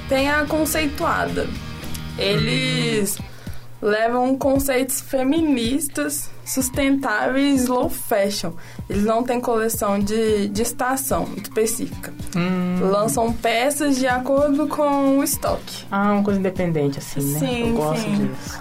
tem 0.09 0.31
a 0.31 0.45
conceituada. 0.45 1.49
Eles 2.17 3.19
levam 3.83 4.37
conceitos 4.39 5.01
feministas, 5.01 6.31
sustentáveis, 6.45 7.63
slow 7.63 7.89
fashion. 7.89 8.53
Eles 8.89 9.05
não 9.05 9.23
têm 9.23 9.41
coleção 9.41 9.99
de, 9.99 10.49
de 10.49 10.63
estação 10.63 11.29
específica. 11.37 12.13
Hum. 12.37 12.79
Lançam 12.83 13.33
peças 13.33 13.97
de 13.97 14.07
acordo 14.07 14.67
com 14.69 15.19
o 15.19 15.25
estoque. 15.25 15.85
Ah, 15.91 16.13
uma 16.13 16.23
coisa 16.23 16.39
independente, 16.41 16.99
assim, 16.99 17.21
né? 17.33 17.39
Sim, 17.39 17.69
Eu 17.71 17.77
gosto 17.77 18.03
sim. 18.03 18.29
disso. 18.29 18.61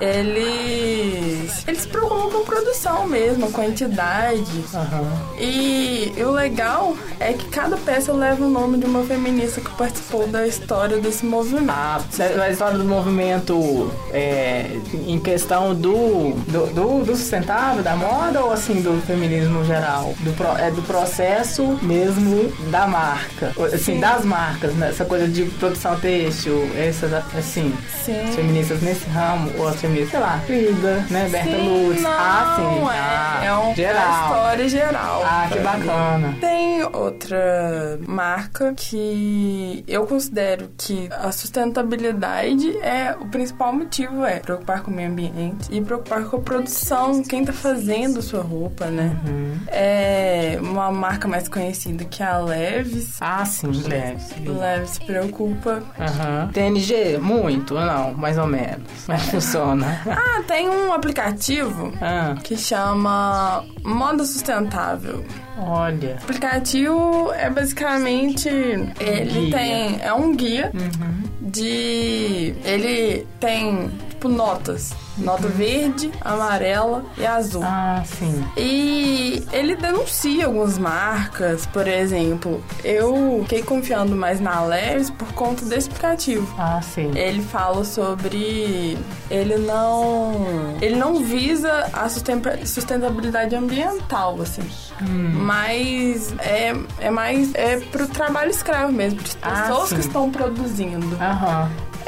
É. 0.00 0.18
Eles. 0.20 1.68
Eles 1.68 1.86
com 2.30 2.44
produção 2.44 3.06
mesmo, 3.06 3.50
quantidade. 3.50 4.64
Aham. 4.74 5.04
E, 5.38 6.12
e 6.16 6.22
o 6.22 6.30
legal 6.30 6.96
é 7.20 7.32
que 7.32 7.46
cada 7.48 7.76
peça 7.76 8.12
leva 8.12 8.44
o 8.44 8.48
nome 8.48 8.78
de 8.78 8.86
uma 8.86 9.02
feminista 9.04 9.60
que 9.60 9.70
participou 9.72 10.26
da 10.26 10.46
história 10.46 10.98
desse 10.98 11.24
movimento. 11.26 11.70
Ah, 11.70 12.00
a 12.42 12.50
história 12.50 12.78
do 12.78 12.84
movimento 12.84 13.90
é, 14.12 14.70
em 15.06 15.18
questão 15.18 15.74
do, 15.74 16.32
do, 16.46 16.66
do, 16.72 17.04
do 17.04 17.16
sustentável, 17.18 17.82
da 17.82 17.94
moda 17.96 18.42
ou 18.44 18.52
assim 18.52 18.80
do 18.80 19.00
feminismo 19.06 19.64
geral? 19.64 20.14
Do, 20.20 20.32
pro- 20.32 20.56
é 20.56 20.70
do 20.70 20.82
processo 20.82 21.78
mesmo 21.82 22.50
da 22.70 22.86
marca. 22.86 23.52
Assim, 23.66 23.78
Sim. 23.94 24.00
das 24.00 24.24
marcas, 24.24 24.74
né? 24.74 24.88
Essa 24.90 25.04
coisa 25.04 25.26
de 25.28 25.44
produção 25.44 25.98
têxtil, 25.98 26.70
essas 26.76 27.12
assim. 27.12 27.74
Sim. 28.04 28.20
As 28.28 28.34
feministas 28.34 28.80
nesse 28.82 29.06
ramo, 29.08 29.50
ou 29.58 29.68
as 29.68 29.76
feministas, 29.76 30.10
sei 30.12 30.20
lá, 30.20 30.40
Frida, 30.46 31.04
né? 31.10 31.28
Berta 31.28 31.50
Sim, 31.50 31.86
Lutz. 31.88 32.02
não, 32.02 32.10
ah, 32.10 32.54
sim. 32.56 32.86
É, 32.86 32.90
ah, 32.98 33.40
é 33.44 33.54
um, 33.58 33.74
geral. 33.74 34.02
a 34.08 34.22
história 34.24 34.68
geral. 34.68 35.22
Ah, 35.24 35.48
que 35.50 35.58
bacana. 35.58 36.36
Tem 36.40 36.82
outra 36.84 37.98
marca 38.06 38.72
que 38.74 39.84
eu 39.86 40.06
considero 40.06 40.70
que 40.76 41.08
a 41.12 41.30
sustentabilidade 41.32 42.76
é 42.78 43.14
o 43.20 43.26
principal 43.26 43.72
motivo 43.72 44.24
é 44.24 44.38
preocupar 44.38 44.82
com 44.82 44.90
o 44.90 44.94
meio 44.94 45.10
ambiente 45.10 45.68
e 45.70 45.80
preocupar 45.80 46.24
com 46.24 46.36
a 46.36 46.40
produção, 46.40 47.07
quem 47.28 47.44
tá 47.44 47.52
fazendo 47.52 48.20
sua 48.22 48.42
roupa, 48.42 48.86
né? 48.86 49.16
Uhum. 49.26 49.58
É 49.68 50.58
uma 50.60 50.90
marca 50.90 51.26
mais 51.28 51.48
conhecida 51.48 52.04
que 52.04 52.22
é 52.22 52.26
a 52.26 52.38
Levis. 52.38 53.16
Ah, 53.20 53.44
sim, 53.44 53.70
leve. 53.86 54.48
Levis 54.48 54.90
se 54.90 55.00
preocupa. 55.04 55.82
Aham. 55.98 56.50
TNG, 56.52 57.18
muito 57.18 57.74
ou 57.74 57.80
não? 57.84 58.14
Mais 58.14 58.38
ou 58.38 58.46
menos. 58.46 58.82
Mas 59.06 59.22
funciona. 59.30 60.00
Ah, 60.06 60.42
tem 60.46 60.68
um 60.68 60.92
aplicativo 60.92 61.92
Ah, 62.00 62.34
que 62.42 62.56
chama 62.56 63.64
Moda 63.84 64.24
Sustentável. 64.24 65.24
olha. 65.58 66.16
O 66.20 66.24
aplicativo 66.24 67.32
é 67.34 67.50
basicamente. 67.50 68.48
Ele 68.48 69.40
Guia. 69.46 69.56
tem. 69.58 69.98
É 70.02 70.12
um 70.12 70.34
guia 70.34 70.70
Uhum. 70.74 71.22
De. 71.50 72.54
Ele 72.64 73.26
tem, 73.40 73.88
tipo, 74.10 74.28
notas. 74.28 74.92
Nota 75.18 75.48
verde, 75.48 76.12
amarela 76.20 77.04
e 77.18 77.26
azul. 77.26 77.60
Ah, 77.64 78.04
sim. 78.06 78.44
E 78.56 79.44
ele 79.52 79.74
denuncia 79.74 80.46
algumas 80.46 80.78
marcas, 80.78 81.66
por 81.66 81.88
exemplo. 81.88 82.62
Eu 82.84 83.40
fiquei 83.42 83.64
confiando 83.64 84.14
mais 84.14 84.38
na 84.38 84.64
Levis 84.64 85.10
por 85.10 85.32
conta 85.32 85.64
desse 85.64 85.88
aplicativo. 85.88 86.46
Ah, 86.56 86.80
sim. 86.80 87.10
Ele 87.16 87.42
fala 87.42 87.84
sobre. 87.84 88.96
Ele 89.28 89.56
não. 89.58 90.76
Ele 90.80 90.94
não 90.94 91.16
visa 91.16 91.88
a 91.92 92.08
susten- 92.08 92.40
sustentabilidade 92.64 93.56
ambiental, 93.56 94.40
assim. 94.40 94.62
Hum. 95.02 95.32
Mas 95.34 96.32
é, 96.38 96.74
é 97.00 97.10
mais. 97.10 97.52
É 97.56 97.78
pro 97.90 98.06
trabalho 98.06 98.50
escravo 98.52 98.92
mesmo, 98.92 99.20
de 99.20 99.32
Ah, 99.42 99.62
pessoas 99.62 99.92
que 99.92 100.00
estão 100.00 100.30
produzindo. 100.30 101.16
Aham. 101.20 101.37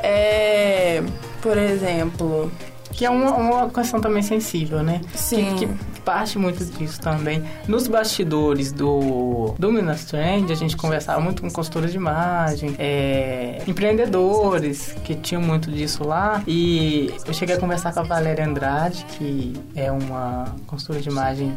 É. 0.02 1.02
Por 1.40 1.56
exemplo. 1.56 2.50
Que 2.92 3.06
é 3.06 3.10
uma, 3.10 3.34
uma 3.34 3.70
questão 3.70 4.00
também 4.00 4.22
sensível, 4.22 4.82
né? 4.82 5.00
Sim. 5.14 5.54
Que, 5.56 5.66
que 5.66 6.00
parte 6.00 6.38
muito 6.38 6.64
disso 6.64 7.00
também. 7.00 7.42
Nos 7.68 7.86
bastidores 7.86 8.72
do, 8.72 9.54
do 9.58 9.72
Minas 9.72 10.04
Trend, 10.04 10.50
a 10.50 10.54
gente 10.54 10.76
conversava 10.76 11.20
muito 11.20 11.42
com 11.42 11.50
consultores 11.50 11.92
de 11.92 11.96
imagem, 11.96 12.74
é, 12.78 13.62
empreendedores 13.66 14.94
que 15.04 15.14
tinham 15.14 15.42
muito 15.42 15.70
disso 15.70 16.04
lá. 16.04 16.42
E 16.46 17.14
eu 17.24 17.32
cheguei 17.32 17.54
a 17.56 17.58
conversar 17.58 17.92
com 17.92 18.00
a 18.00 18.02
Valéria 18.02 18.44
Andrade, 18.44 19.04
que 19.16 19.54
é 19.74 19.90
uma 19.90 20.54
consultora 20.66 21.00
de 21.00 21.08
imagem 21.08 21.56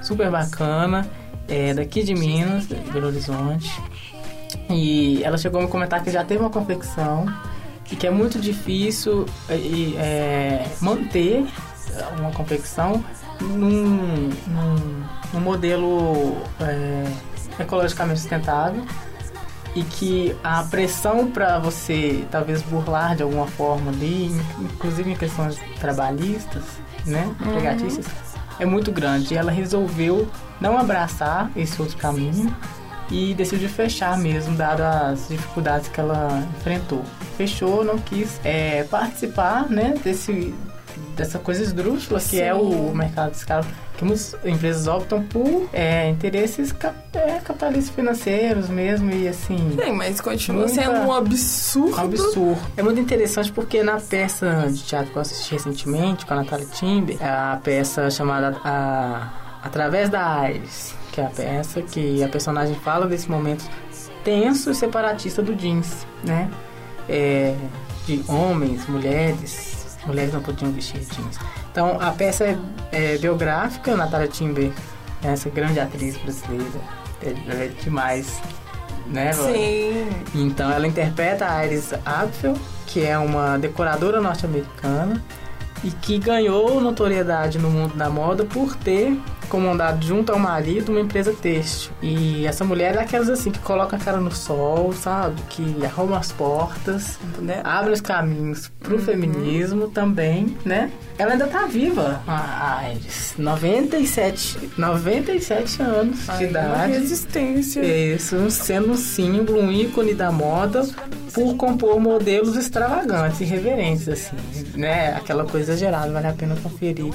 super 0.00 0.30
bacana, 0.30 1.08
é 1.48 1.74
daqui 1.74 2.02
de 2.02 2.14
Minas, 2.14 2.68
de 2.68 2.74
Belo 2.92 3.08
Horizonte. 3.08 3.70
E 4.72 5.22
ela 5.22 5.36
chegou 5.36 5.60
a 5.60 5.64
me 5.64 5.70
comentar 5.70 6.02
que 6.02 6.10
já 6.10 6.24
teve 6.24 6.40
uma 6.40 6.50
confecção 6.50 7.26
e 7.90 7.96
que 7.96 8.06
é 8.06 8.10
muito 8.10 8.40
difícil 8.40 9.26
é, 9.48 10.64
manter 10.80 11.46
uma 12.18 12.30
confecção 12.30 13.04
num, 13.40 14.30
num, 14.46 15.04
num 15.34 15.40
modelo 15.40 16.36
é, 16.60 17.04
ecologicamente 17.62 18.20
sustentável. 18.20 18.82
E 19.74 19.82
que 19.82 20.36
a 20.44 20.62
pressão 20.64 21.30
para 21.30 21.58
você 21.58 22.26
talvez 22.30 22.60
burlar 22.60 23.16
de 23.16 23.22
alguma 23.22 23.46
forma 23.46 23.90
ali, 23.90 24.30
inclusive 24.60 25.10
em 25.10 25.16
questões 25.16 25.58
trabalhistas, 25.80 26.62
né, 27.06 27.34
empregatícias, 27.40 28.06
é 28.58 28.66
muito 28.66 28.92
grande. 28.92 29.32
E 29.32 29.36
ela 29.36 29.50
resolveu 29.50 30.28
não 30.60 30.76
abraçar 30.76 31.50
esse 31.56 31.80
outro 31.80 31.96
caminho 31.96 32.54
e 33.10 33.34
decidiu 33.34 33.68
fechar 33.68 34.16
mesmo, 34.18 34.56
dado 34.56 34.80
as 34.82 35.28
dificuldades 35.28 35.88
que 35.88 36.00
ela 36.00 36.42
enfrentou. 36.58 37.02
Fechou, 37.36 37.84
não 37.84 37.98
quis 37.98 38.40
é, 38.44 38.84
participar, 38.84 39.68
né, 39.68 39.94
desse 40.02 40.54
dessa 41.16 41.38
coisa 41.38 41.62
esdrúxula 41.62 42.18
que 42.20 42.40
é 42.40 42.54
o 42.54 42.90
mercado 42.94 43.34
escravo, 43.34 43.68
que 43.98 44.04
muitas 44.04 44.34
empresas 44.44 44.86
optam 44.86 45.22
por 45.22 45.68
é, 45.72 46.08
interesses 46.08 46.72
cap 46.72 46.96
é, 47.12 47.38
capitalistas 47.44 47.94
financeiros 47.94 48.68
mesmo 48.70 49.10
e 49.10 49.28
assim 49.28 49.76
Sim, 49.82 49.92
mas 49.92 50.22
continua 50.22 50.66
Muita- 50.66 50.82
sendo 50.82 51.00
um 51.00 51.12
absurdo. 51.12 51.96
um 51.96 52.00
absurdo. 52.00 52.58
É 52.78 52.82
muito 52.82 52.98
interessante 52.98 53.52
porque 53.52 53.82
na 53.82 54.00
peça 54.00 54.66
de 54.70 54.82
teatro 54.82 55.10
que 55.12 55.16
eu 55.16 55.22
assisti 55.22 55.52
recentemente 55.52 56.24
com 56.24 56.32
a 56.32 56.36
Natália 56.38 56.66
Timber, 56.66 57.18
a 57.22 57.58
peça 57.62 58.10
chamada 58.10 58.56
a, 58.64 59.28
Através 59.62 60.10
da 60.10 60.40
Aires, 60.40 60.94
que 61.12 61.20
é 61.20 61.26
a 61.26 61.30
peça 61.30 61.80
que 61.82 62.22
a 62.22 62.28
personagem 62.28 62.74
fala 62.74 63.06
desse 63.06 63.30
momento 63.30 63.64
tenso 64.24 64.70
e 64.70 64.74
separatista 64.74 65.42
do 65.42 65.54
jeans, 65.54 66.06
né? 66.24 66.50
É, 67.08 67.54
de 68.06 68.24
homens, 68.28 68.86
mulheres, 68.88 69.98
mulheres 70.06 70.32
não 70.32 70.42
podiam 70.42 70.70
vestir 70.72 71.00
jeans. 71.00 71.38
Então 71.70 71.98
a 72.00 72.10
peça 72.10 72.44
é, 72.44 72.56
é 72.92 73.18
biográfica, 73.18 73.96
Natália 73.96 74.28
Timber 74.28 74.72
essa 75.22 75.48
grande 75.48 75.78
atriz 75.78 76.16
brasileira, 76.16 76.80
é, 77.22 77.28
é 77.28 77.70
demais. 77.82 78.40
né? 79.06 79.32
Sim. 79.32 80.08
Então 80.34 80.70
ela 80.70 80.86
interpreta 80.86 81.48
a 81.48 81.64
Iris 81.64 81.92
Apfel, 82.04 82.54
que 82.86 83.04
é 83.04 83.16
uma 83.18 83.58
decoradora 83.58 84.20
norte-americana 84.20 85.22
e 85.84 85.90
que 85.90 86.18
ganhou 86.18 86.80
notoriedade 86.80 87.58
no 87.58 87.68
mundo 87.70 87.94
da 87.96 88.08
moda 88.08 88.44
por 88.44 88.76
ter 88.76 89.18
comandado 89.48 90.06
junto 90.06 90.32
ao 90.32 90.38
marido 90.38 90.90
uma 90.92 91.00
empresa 91.00 91.32
têxtil. 91.32 91.90
E 92.00 92.46
essa 92.46 92.64
mulher 92.64 92.94
é 92.94 92.96
daquelas 92.98 93.28
assim 93.28 93.50
que 93.50 93.58
coloca 93.58 93.96
a 93.96 93.98
cara 93.98 94.18
no 94.18 94.30
sol, 94.32 94.92
sabe? 94.94 95.34
Que 95.50 95.84
arruma 95.84 96.18
as 96.18 96.32
portas, 96.32 97.18
né? 97.38 97.60
abre 97.64 97.92
os 97.92 98.00
caminhos 98.00 98.70
pro 98.80 98.96
Uhum. 98.96 99.02
feminismo 99.02 99.88
também, 99.88 100.56
né? 100.64 100.90
Ela 101.18 101.32
ainda 101.32 101.46
tá 101.46 101.66
viva, 101.66 102.22
a 102.26 102.78
a 102.78 102.90
Iris. 102.92 103.34
97, 103.36 104.70
97 104.78 105.82
anos 105.82 106.18
de 106.24 106.30
Ai, 106.30 106.38
uma 106.38 106.50
idade. 106.50 106.92
resistência. 106.92 107.80
Isso, 107.84 108.50
sendo 108.50 108.92
um 108.92 108.96
símbolo, 108.96 109.60
um 109.60 109.70
ícone 109.70 110.14
da 110.14 110.32
moda 110.32 110.86
por 111.34 111.56
compor 111.56 111.98
modelos 112.00 112.56
extravagantes 112.56 113.40
e 113.40 113.44
reverentes, 113.44 114.08
assim, 114.08 114.36
né? 114.74 115.14
Aquela 115.14 115.44
coisa 115.44 115.71
exagerada, 115.72 116.12
vale 116.12 116.26
a 116.26 116.32
pena 116.32 116.56
conferir. 116.62 117.12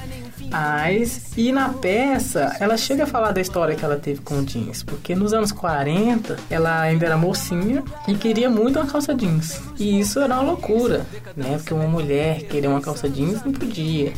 Mas, 0.50 1.32
e 1.36 1.52
na 1.52 1.70
peça, 1.70 2.56
ela 2.60 2.78
chega 2.78 3.04
a 3.04 3.08
falar 3.08 3.32
da 3.32 3.41
história 3.41 3.76
que 3.76 3.84
ela 3.84 3.98
teve 3.98 4.22
com 4.22 4.43
jeans, 4.43 4.82
porque 4.84 5.13
nos 5.13 5.34
anos 5.34 5.52
40 5.52 6.38
ela 6.50 6.82
ainda 6.82 7.06
era 7.06 7.17
mocinha 7.17 7.84
e 8.08 8.15
queria 8.15 8.50
muito 8.50 8.80
uma 8.80 8.88
calça 8.88 9.13
jeans. 9.13 9.62
E 9.78 10.00
isso 10.00 10.20
era 10.20 10.34
uma 10.36 10.43
loucura, 10.43 11.06
né? 11.36 11.58
Porque 11.58 11.74
uma 11.74 11.88
mulher 11.88 12.43
querer 12.43 12.67
uma 12.67 12.82
calça 12.82 13.10
jeans 13.10 13.43
não 13.43 13.52
podia, 13.52 14.13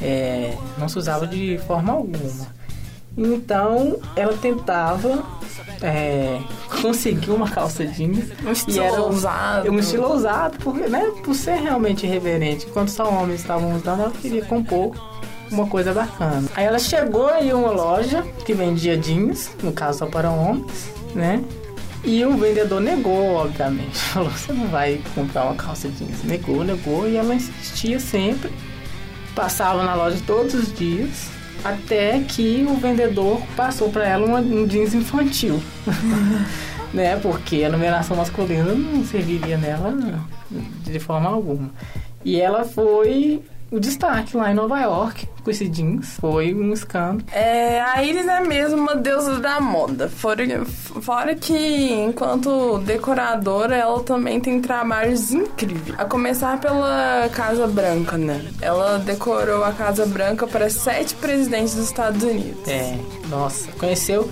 é, 0.00 0.56
não 0.78 0.88
se 0.88 0.98
usava 0.98 1.26
de 1.26 1.58
forma 1.66 1.92
alguma. 1.92 2.54
Então 3.16 3.98
ela 4.16 4.36
tentava 4.36 5.24
é, 5.84 6.40
conseguir 6.80 7.30
uma 7.30 7.48
calça 7.48 7.84
jeans. 7.84 8.30
Um 8.42 8.52
estilo 8.52 9.02
ousado. 9.02 9.70
Um 9.70 9.78
estilo 9.78 10.08
ousado, 10.08 10.56
porque, 10.58 10.88
né, 10.88 11.12
por 11.22 11.34
ser 11.34 11.56
realmente 11.56 12.06
irreverente. 12.06 12.66
Enquanto 12.66 12.88
só 12.88 13.08
homens 13.08 13.40
estavam 13.40 13.76
usando, 13.76 14.00
ela 14.00 14.10
queria 14.10 14.44
compor 14.46 14.96
uma 15.50 15.66
coisa 15.66 15.92
bacana. 15.92 16.48
Aí 16.56 16.64
ela 16.64 16.78
chegou 16.78 17.30
em 17.36 17.52
uma 17.52 17.70
loja 17.70 18.22
que 18.46 18.54
vendia 18.54 18.96
jeans, 18.96 19.50
no 19.62 19.72
caso 19.72 19.98
só 19.98 20.06
para 20.06 20.30
homens, 20.30 20.90
né? 21.14 21.44
E 22.02 22.24
o 22.24 22.36
vendedor 22.36 22.80
negou, 22.80 23.34
obviamente. 23.34 23.98
Falou, 24.12 24.30
você 24.30 24.52
não 24.54 24.68
vai 24.68 25.00
comprar 25.14 25.44
uma 25.44 25.54
calça 25.54 25.88
jeans. 25.88 26.22
Negou, 26.24 26.64
negou. 26.64 27.06
E 27.06 27.16
ela 27.16 27.34
insistia 27.34 28.00
sempre. 28.00 28.50
Passava 29.34 29.82
na 29.82 29.94
loja 29.94 30.16
todos 30.26 30.54
os 30.54 30.72
dias. 30.72 31.33
Até 31.64 32.20
que 32.20 32.66
o 32.68 32.74
vendedor 32.74 33.40
passou 33.56 33.90
para 33.90 34.06
ela 34.06 34.26
um 34.26 34.66
jeans 34.66 34.92
infantil. 34.92 35.60
né? 36.92 37.16
Porque 37.16 37.64
a 37.64 37.70
numeração 37.70 38.16
masculina 38.16 38.72
não 38.74 39.04
serviria 39.04 39.56
nela 39.56 39.92
de 40.84 41.00
forma 41.00 41.28
alguma. 41.30 41.70
E 42.24 42.40
ela 42.40 42.64
foi 42.64 43.42
o 43.74 43.80
destaque 43.80 44.36
lá 44.36 44.50
em 44.50 44.54
Nova 44.54 44.80
York 44.80 45.28
com 45.42 45.50
esse 45.50 45.68
jeans. 45.68 46.16
Foi 46.20 46.54
um 46.54 46.72
escândalo. 46.72 47.24
É, 47.32 47.80
a 47.80 48.02
Iris 48.02 48.26
é 48.26 48.40
mesmo 48.40 48.78
uma 48.78 48.96
deusa 48.96 49.38
da 49.38 49.60
moda. 49.60 50.08
Fora, 50.08 50.44
fora 50.64 51.34
que, 51.34 51.92
enquanto 51.92 52.78
decoradora, 52.78 53.76
ela 53.76 54.02
também 54.02 54.40
tem 54.40 54.60
trabalhos 54.60 55.32
incríveis. 55.32 55.98
A 55.98 56.04
começar 56.04 56.58
pela 56.60 57.28
Casa 57.32 57.66
Branca, 57.66 58.16
né? 58.16 58.42
Ela 58.60 58.98
decorou 58.98 59.64
a 59.64 59.72
Casa 59.72 60.06
Branca 60.06 60.46
para 60.46 60.70
sete 60.70 61.14
presidentes 61.16 61.74
dos 61.74 61.86
Estados 61.86 62.22
Unidos. 62.22 62.66
É, 62.66 62.98
nossa, 63.28 63.70
conheceu. 63.72 64.28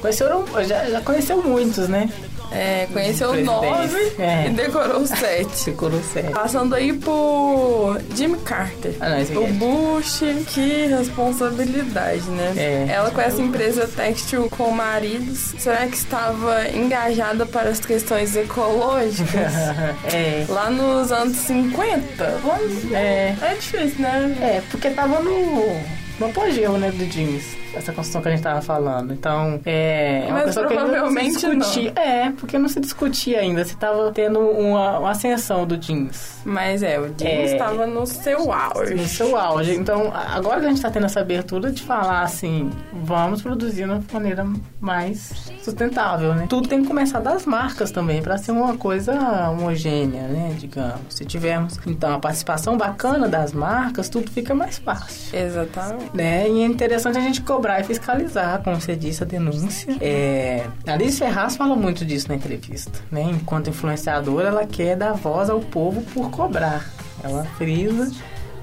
Conheceu, 0.00 0.28
já, 0.66 0.86
já 0.86 1.00
conheceu 1.02 1.42
muitos, 1.42 1.86
né? 1.86 2.10
É, 2.52 2.86
conheceu 2.92 3.30
Presidentes. 3.30 3.62
nove 3.70 4.12
É. 4.18 4.46
e 4.46 4.50
decorou 4.50 5.06
sete. 5.06 5.64
Ficou 5.70 5.90
sério. 6.12 6.30
Passando 6.32 6.74
aí 6.74 6.92
por 6.92 8.00
Jimmy 8.14 8.38
Carter. 8.38 8.94
Ah, 9.00 9.10
não, 9.10 9.42
O 9.42 9.46
é- 9.46 9.52
Bush, 9.52 10.20
que 10.48 10.86
responsabilidade, 10.86 12.22
né? 12.30 12.52
É. 12.56 12.86
Ela 12.92 13.10
com 13.10 13.20
essa 13.20 13.40
empresa 13.40 13.86
têxtil 13.86 14.48
com 14.50 14.70
maridos, 14.70 15.54
será 15.58 15.86
que 15.86 15.96
estava 15.96 16.68
engajada 16.70 17.46
para 17.46 17.70
as 17.70 17.80
questões 17.80 18.34
ecológicas? 18.36 19.52
é. 20.12 20.44
Lá 20.48 20.70
nos 20.70 21.12
anos 21.12 21.36
50? 21.36 22.38
Vamos- 22.42 22.92
É. 22.92 23.34
É 23.40 23.54
difícil, 23.54 24.00
né? 24.00 24.36
É, 24.40 24.62
porque 24.70 24.90
tava 24.90 25.20
no, 25.20 25.80
no 26.18 26.26
apogeu, 26.26 26.72
né, 26.72 26.90
do 26.90 27.06
jeans. 27.06 27.44
Essa 27.74 27.92
construção 27.92 28.20
que 28.22 28.28
a 28.28 28.30
gente 28.32 28.42
tava 28.42 28.60
falando. 28.60 29.12
Então, 29.12 29.60
é. 29.64 30.24
é 30.24 30.26
uma 30.26 30.34
Mas 30.34 30.44
questão 30.46 30.66
que 30.68 30.74
não 30.74 30.80
se 30.82 30.90
provavelmente 30.90 31.30
discutia. 31.56 31.92
É, 31.96 32.30
porque 32.32 32.58
não 32.58 32.68
se 32.68 32.80
discutia 32.80 33.40
ainda. 33.40 33.64
Se 33.64 33.76
tava 33.76 34.10
tendo 34.12 34.40
uma, 34.40 34.98
uma 34.98 35.10
ascensão 35.10 35.66
do 35.66 35.76
jeans. 35.76 36.38
Mas 36.44 36.82
é, 36.82 36.98
o 36.98 37.08
jeans 37.10 37.22
É. 37.50 37.52
estava 37.52 37.86
no 37.86 38.06
seu 38.06 38.52
auge. 38.52 38.94
No 38.94 39.06
seu 39.06 39.36
auge. 39.36 39.74
Então, 39.74 40.12
agora 40.14 40.60
que 40.60 40.66
a 40.66 40.68
gente 40.70 40.82
tá 40.82 40.90
tendo 40.90 41.06
essa 41.06 41.20
abertura 41.20 41.70
de 41.70 41.82
falar 41.82 42.22
assim, 42.22 42.70
vamos 42.92 43.42
produzir 43.42 43.84
de 43.84 43.84
uma 43.84 44.02
maneira 44.12 44.46
mais 44.80 45.50
sustentável, 45.62 46.34
né? 46.34 46.46
Tudo 46.48 46.68
tem 46.68 46.82
que 46.82 46.88
começar 46.88 47.20
das 47.20 47.46
marcas 47.46 47.90
também, 47.90 48.20
pra 48.22 48.36
ser 48.36 48.50
uma 48.52 48.76
coisa 48.76 49.12
homogênea, 49.50 50.22
né? 50.22 50.54
Digamos. 50.58 51.00
Se 51.10 51.24
tivermos, 51.24 51.78
então, 51.86 52.14
a 52.14 52.18
participação 52.18 52.76
bacana 52.76 53.28
das 53.28 53.52
marcas, 53.52 54.08
tudo 54.08 54.30
fica 54.30 54.54
mais 54.54 54.78
fácil. 54.78 55.38
Exatamente. 55.38 56.16
né? 56.16 56.48
E 56.48 56.62
é 56.62 56.66
interessante 56.66 57.16
a 57.16 57.20
gente 57.20 57.40
cobrar 57.42 57.59
e 57.80 57.84
fiscalizar, 57.84 58.62
como 58.62 58.80
você 58.80 58.96
disse, 58.96 59.22
a 59.22 59.26
denúncia. 59.26 59.96
É, 60.00 60.66
a 60.86 60.92
Alice 60.92 61.18
Ferraz 61.18 61.56
fala 61.56 61.76
muito 61.76 62.04
disso 62.04 62.28
na 62.28 62.34
entrevista, 62.34 62.92
né? 63.10 63.22
Enquanto 63.22 63.70
influenciadora, 63.70 64.48
ela 64.48 64.66
quer 64.66 64.96
dar 64.96 65.12
voz 65.12 65.50
ao 65.50 65.60
povo 65.60 66.02
por 66.12 66.30
cobrar. 66.30 66.88
Ela 67.22 67.44
frisa 67.56 68.10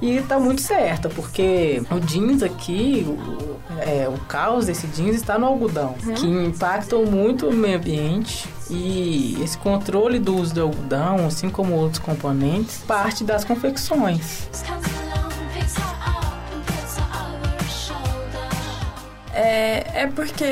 e 0.02 0.22
tá 0.22 0.40
muito 0.40 0.62
certa, 0.62 1.10
porque 1.10 1.82
o 1.90 2.00
jeans 2.00 2.44
aqui, 2.44 3.06
o, 3.08 3.58
é, 3.80 4.08
o 4.08 4.18
caos 4.26 4.68
desse 4.68 4.86
jeans 4.88 5.16
está 5.16 5.40
no 5.40 5.48
algodão, 5.48 5.96
que 6.16 6.28
impactam 6.28 7.04
muito 7.06 7.48
o 7.48 7.54
meio 7.54 7.78
ambiente. 7.78 8.48
E 8.70 9.38
esse 9.42 9.58
controle 9.58 10.20
do 10.20 10.36
uso 10.36 10.54
do 10.54 10.62
algodão, 10.62 11.26
assim 11.26 11.50
como 11.50 11.74
outros 11.74 12.00
componentes, 12.00 12.80
parte 12.86 13.24
das 13.24 13.44
confecções. 13.44 14.50
É, 19.40 20.02
é 20.04 20.08
porque 20.08 20.44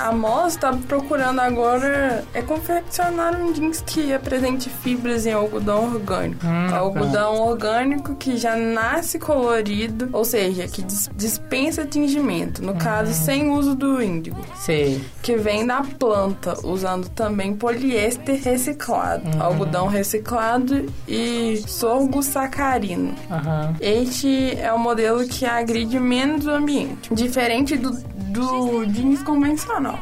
a 0.00 0.12
Moss 0.12 0.54
está 0.54 0.72
procurando 0.86 1.40
agora 1.40 2.24
é 2.32 2.40
confeccionar 2.40 3.34
um 3.40 3.52
jeans 3.52 3.82
que 3.84 4.12
apresente 4.14 4.70
fibras 4.70 5.26
em 5.26 5.32
algodão 5.32 5.92
orgânico. 5.92 6.46
Hum, 6.46 6.72
algodão 6.74 7.40
orgânico 7.40 8.14
que 8.14 8.36
já 8.36 8.54
nasce 8.54 9.18
colorido, 9.18 10.08
ou 10.12 10.24
seja, 10.24 10.68
que 10.68 10.82
dis- 10.82 11.10
dispensa 11.16 11.84
tingimento, 11.84 12.62
no 12.64 12.76
caso 12.76 13.12
sem 13.12 13.50
uso 13.50 13.74
do 13.74 14.00
índigo, 14.00 14.40
Sei. 14.54 15.02
que 15.20 15.34
vem 15.36 15.66
da 15.66 15.82
planta, 15.98 16.54
usando 16.64 17.08
também 17.08 17.54
poliéster 17.56 18.40
reciclado, 18.40 19.28
algodão 19.42 19.88
reciclado 19.88 20.86
e 21.08 21.60
sorgo 21.66 22.22
sacarino. 22.22 23.14
Aham. 23.28 23.74
Este 23.80 24.56
é 24.60 24.72
o 24.72 24.78
modelo 24.78 25.26
que 25.26 25.44
agride 25.44 25.98
menos 25.98 26.46
o 26.46 26.50
ambiente, 26.50 27.12
diferente 27.12 27.76
do, 27.76 27.90
do 28.28 28.84
jeans 28.86 29.22
convencional, 29.22 29.98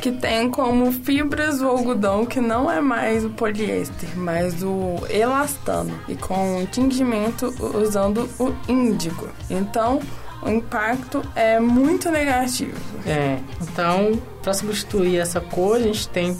que 0.00 0.12
tem 0.12 0.50
como 0.50 0.92
fibras 0.92 1.60
o 1.60 1.68
algodão, 1.68 2.26
que 2.26 2.40
não 2.40 2.70
é 2.70 2.80
mais 2.80 3.24
o 3.24 3.30
poliéster, 3.30 4.08
mas 4.16 4.62
o 4.62 4.96
elastano, 5.08 5.92
e 6.08 6.14
com 6.14 6.66
tingimento 6.70 7.54
usando 7.74 8.28
o 8.38 8.54
índigo. 8.70 9.28
Então, 9.50 10.00
o 10.42 10.50
impacto 10.50 11.22
é 11.34 11.60
muito 11.60 12.10
negativo. 12.10 12.76
É, 13.06 13.38
então, 13.60 14.20
para 14.42 14.52
substituir 14.52 15.18
essa 15.18 15.40
cor, 15.40 15.76
a 15.76 15.80
gente 15.80 16.08
tem 16.08 16.38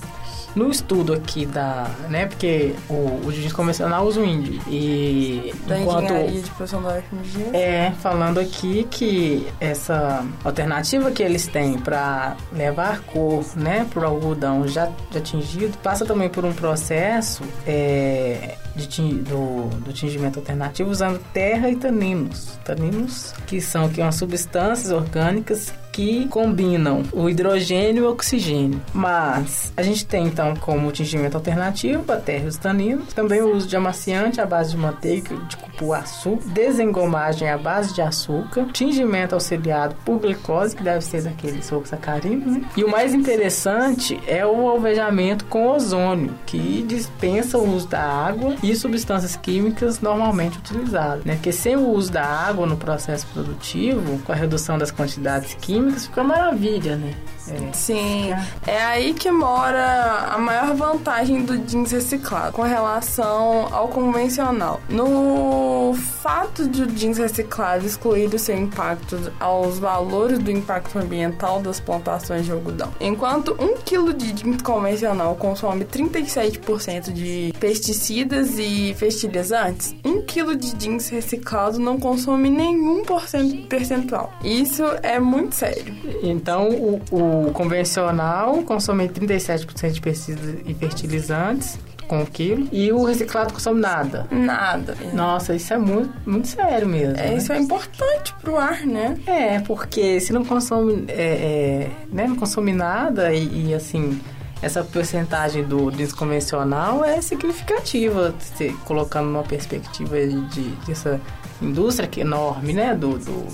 no 0.54 0.70
estudo 0.70 1.12
aqui 1.12 1.46
da, 1.46 1.90
né, 2.08 2.26
porque 2.26 2.74
o, 2.88 3.20
o 3.26 3.32
jeans 3.32 3.52
convencional 3.52 4.06
usa 4.06 4.20
o 4.20 4.24
índio 4.24 4.60
e 4.68 5.52
Da 5.66 5.78
enquanto 5.78 6.12
de 6.12 6.50
produção 6.50 6.82
da 6.82 6.98
UFMG. 6.98 7.56
é 7.56 7.92
falando 8.00 8.38
aqui 8.38 8.86
que 8.90 9.46
essa 9.60 10.24
alternativa 10.44 11.10
que 11.10 11.22
eles 11.22 11.46
têm 11.46 11.78
para 11.78 12.36
levar 12.52 13.00
cor, 13.00 13.44
né, 13.56 13.86
pro 13.90 14.04
algodão 14.04 14.66
já, 14.68 14.90
já 15.10 15.20
tingido, 15.20 15.76
passa 15.78 16.04
também 16.04 16.28
por 16.28 16.44
um 16.44 16.52
processo 16.52 17.42
é, 17.66 18.56
de, 18.74 19.14
do, 19.14 19.68
do 19.80 19.92
tingimento 19.92 20.38
alternativo 20.38 20.90
usando 20.90 21.18
terra 21.32 21.70
e 21.70 21.76
taninos. 21.76 22.58
Taninos 22.64 23.34
que 23.46 23.60
são 23.60 23.88
que 23.88 24.00
umas 24.00 24.16
substâncias 24.16 24.90
orgânicas 24.90 25.72
que 25.92 26.26
combinam 26.28 27.02
o 27.12 27.28
hidrogênio 27.28 28.04
e 28.04 28.06
o 28.06 28.10
oxigênio. 28.10 28.80
Mas 28.92 29.72
a 29.76 29.82
gente 29.82 30.06
tem 30.06 30.26
então 30.26 30.56
como 30.56 30.90
tingimento 30.90 31.36
alternativo 31.36 32.10
a 32.10 32.16
terra 32.16 32.46
e 32.46 32.48
os 32.48 32.56
taninos, 32.56 33.12
também 33.12 33.42
o 33.42 33.54
uso 33.54 33.68
de 33.68 33.76
amaciante 33.76 34.40
à 34.40 34.46
base 34.46 34.70
de 34.70 34.76
manteiga 34.78 35.36
de 35.48 35.56
cupuaçu, 35.56 36.38
desengomagem 36.46 37.48
à 37.48 37.58
base 37.58 37.94
de 37.94 38.00
açúcar, 38.00 38.66
tingimento 38.72 39.34
auxiliado 39.34 39.94
por 40.04 40.18
glicose, 40.18 40.74
que 40.74 40.82
deve 40.82 41.02
ser 41.02 41.22
daquele 41.22 41.62
sacarino, 41.62 42.50
né? 42.50 42.62
E 42.76 42.84
o 42.84 42.90
mais 42.90 43.12
interessante 43.14 44.18
é 44.26 44.46
o 44.46 44.68
alvejamento 44.68 45.44
com 45.46 45.68
ozônio, 45.68 46.34
que 46.46 46.84
dispensa 46.88 47.58
o 47.58 47.74
uso 47.74 47.88
da 47.88 48.02
água 48.02 48.54
e 48.62 48.74
substâncias 48.74 49.36
químicas 49.36 50.00
normalmente 50.00 50.58
utilizadas, 50.58 51.24
né? 51.24 51.34
Porque 51.34 51.52
sem 51.52 51.76
o 51.76 51.88
uso 51.88 52.12
da 52.12 52.24
água 52.24 52.66
no 52.66 52.76
processo 52.76 53.26
produtivo, 53.32 54.18
com 54.20 54.32
a 54.32 54.34
redução 54.34 54.78
das 54.78 54.90
quantidades 54.90 55.54
químicas, 55.54 55.81
fica 55.90 56.22
uma 56.22 56.36
maravilha, 56.36 56.96
né? 56.96 57.14
É. 57.48 57.72
Sim, 57.72 58.30
é 58.66 58.82
aí 58.82 59.14
que 59.14 59.30
mora 59.30 60.28
a 60.32 60.38
maior 60.38 60.74
vantagem 60.74 61.44
do 61.44 61.58
jeans 61.58 61.90
reciclado 61.90 62.52
com 62.52 62.62
relação 62.62 63.68
ao 63.72 63.88
convencional. 63.88 64.80
No 64.88 65.94
fato 66.22 66.68
de 66.68 66.82
o 66.82 66.86
jeans 66.86 67.18
reciclado 67.18 67.84
excluir 67.86 68.32
o 68.34 68.38
seu 68.38 68.56
impacto 68.56 69.32
aos 69.40 69.78
valores 69.78 70.38
do 70.38 70.50
impacto 70.50 70.98
ambiental 70.98 71.60
das 71.60 71.80
plantações 71.80 72.44
de 72.44 72.52
algodão. 72.52 72.92
Enquanto 73.00 73.56
um 73.58 73.76
quilo 73.76 74.12
de 74.12 74.32
jeans 74.32 74.62
convencional 74.62 75.34
consome 75.36 75.84
37% 75.84 77.12
de 77.12 77.52
pesticidas 77.58 78.58
e 78.58 78.94
fertilizantes, 78.94 79.94
um 80.04 80.22
quilo 80.22 80.54
de 80.54 80.74
jeans 80.74 81.08
reciclado 81.08 81.78
não 81.78 81.98
consome 81.98 82.50
nenhum 82.50 83.04
porcento 83.04 83.66
percentual. 83.66 84.32
Isso 84.44 84.84
é 85.02 85.18
muito 85.18 85.54
sério. 85.54 85.94
Então, 86.22 86.68
o, 86.68 87.00
o 87.10 87.31
convencional 87.52 88.62
consome 88.62 89.08
37% 89.08 89.90
de 89.90 90.00
pesticidas 90.00 90.56
e 90.66 90.74
fertilizantes 90.74 91.78
com 92.12 92.22
o 92.22 92.26
quilo 92.26 92.68
e 92.70 92.92
o 92.92 93.04
reciclado 93.04 93.54
consome 93.54 93.80
nada. 93.80 94.26
Nada. 94.30 94.94
Nossa, 95.14 95.54
isso 95.54 95.72
é 95.72 95.78
muito, 95.78 96.12
muito 96.28 96.48
sério 96.48 96.86
mesmo. 96.86 97.16
É, 97.16 97.30
né? 97.30 97.36
isso 97.36 97.52
é 97.52 97.58
importante 97.58 98.34
pro 98.40 98.58
ar, 98.58 98.84
né? 98.84 99.16
É, 99.26 99.60
porque 99.60 100.20
se 100.20 100.32
não 100.32 100.44
consome, 100.44 101.04
é, 101.08 101.22
é, 101.22 101.90
né, 102.12 102.26
não 102.26 102.36
consome 102.36 102.72
nada 102.72 103.32
e, 103.32 103.68
e, 103.68 103.74
assim, 103.74 104.20
essa 104.60 104.84
porcentagem 104.84 105.64
do 105.64 105.90
desconvencional 105.90 107.04
é 107.04 107.20
significativa, 107.20 108.34
se 108.38 108.70
colocando 108.84 109.28
numa 109.28 109.42
perspectiva 109.42 110.16
de, 110.26 110.68
dessa 110.86 111.20
indústria 111.62 112.08
que 112.08 112.20
é 112.20 112.24
enorme, 112.24 112.74
né, 112.74 112.94
do, 112.94 113.18
do, 113.18 113.46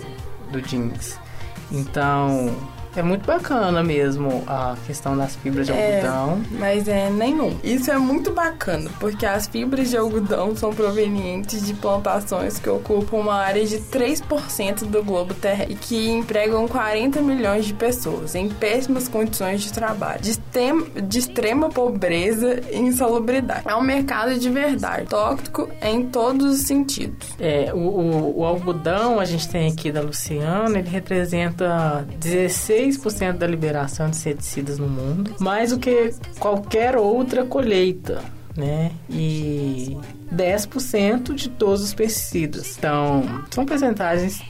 do 0.50 0.60
jeans. 0.60 1.18
Então, 1.70 2.56
é 2.96 3.02
muito 3.02 3.26
bacana 3.26 3.82
mesmo 3.82 4.42
a 4.46 4.76
questão 4.86 5.16
das 5.16 5.36
fibras 5.36 5.66
de 5.66 5.72
É. 5.72 6.00
algodão. 6.06 6.40
Mas 6.58 6.88
é 6.88 7.10
nenhum. 7.10 7.56
Isso 7.62 7.90
é 7.90 7.98
muito 7.98 8.32
bacana, 8.32 8.90
porque 8.98 9.24
as 9.26 9.46
fibras 9.46 9.90
de 9.90 9.96
algodão 9.96 10.54
são 10.56 10.72
provenientes 10.72 11.66
de 11.66 11.74
plantações 11.74 12.58
que 12.58 12.68
ocupam 12.68 13.18
uma 13.18 13.34
área 13.34 13.64
de 13.64 13.78
3% 13.78 14.84
do 14.86 15.02
globo 15.02 15.34
terrestre 15.34 15.72
e 15.74 15.76
que 15.76 16.08
empregam 16.10 16.66
40 16.68 17.20
milhões 17.20 17.64
de 17.66 17.74
pessoas 17.74 18.34
em 18.34 18.48
péssimas 18.48 19.08
condições 19.08 19.60
de 19.62 19.72
trabalho, 19.72 20.20
de, 20.20 20.30
extrem- 20.30 20.86
de 21.06 21.18
extrema 21.18 21.68
pobreza 21.68 22.60
e 22.70 22.78
insalubridade. 22.78 23.62
É 23.66 23.74
um 23.74 23.82
mercado 23.82 24.38
de 24.38 24.48
verdade, 24.50 25.06
tóxico 25.06 25.68
em 25.82 26.04
todos 26.06 26.54
os 26.60 26.66
sentidos. 26.66 27.28
É, 27.38 27.70
o, 27.74 27.78
o, 27.78 28.38
o 28.40 28.44
algodão, 28.44 29.20
a 29.20 29.24
gente 29.24 29.48
tem 29.48 29.70
aqui 29.70 29.90
da 29.92 30.00
Luciana, 30.00 30.78
ele 30.78 30.88
representa 30.88 32.06
16% 32.20 32.77
da 33.38 33.46
liberação 33.46 34.10
de 34.10 34.16
inseticidas 34.16 34.78
no 34.78 34.88
mundo, 34.88 35.34
mais 35.38 35.70
do 35.70 35.78
que 35.78 36.14
qualquer 36.38 36.96
outra 36.96 37.44
colheita. 37.44 38.22
Né? 38.56 38.90
E 39.08 39.96
10% 40.34 41.32
de 41.34 41.48
todos 41.48 41.80
os 41.82 41.94
pesticidas. 41.94 42.76
Então, 42.76 43.22
são 43.50 43.64
percentagens 43.64 44.42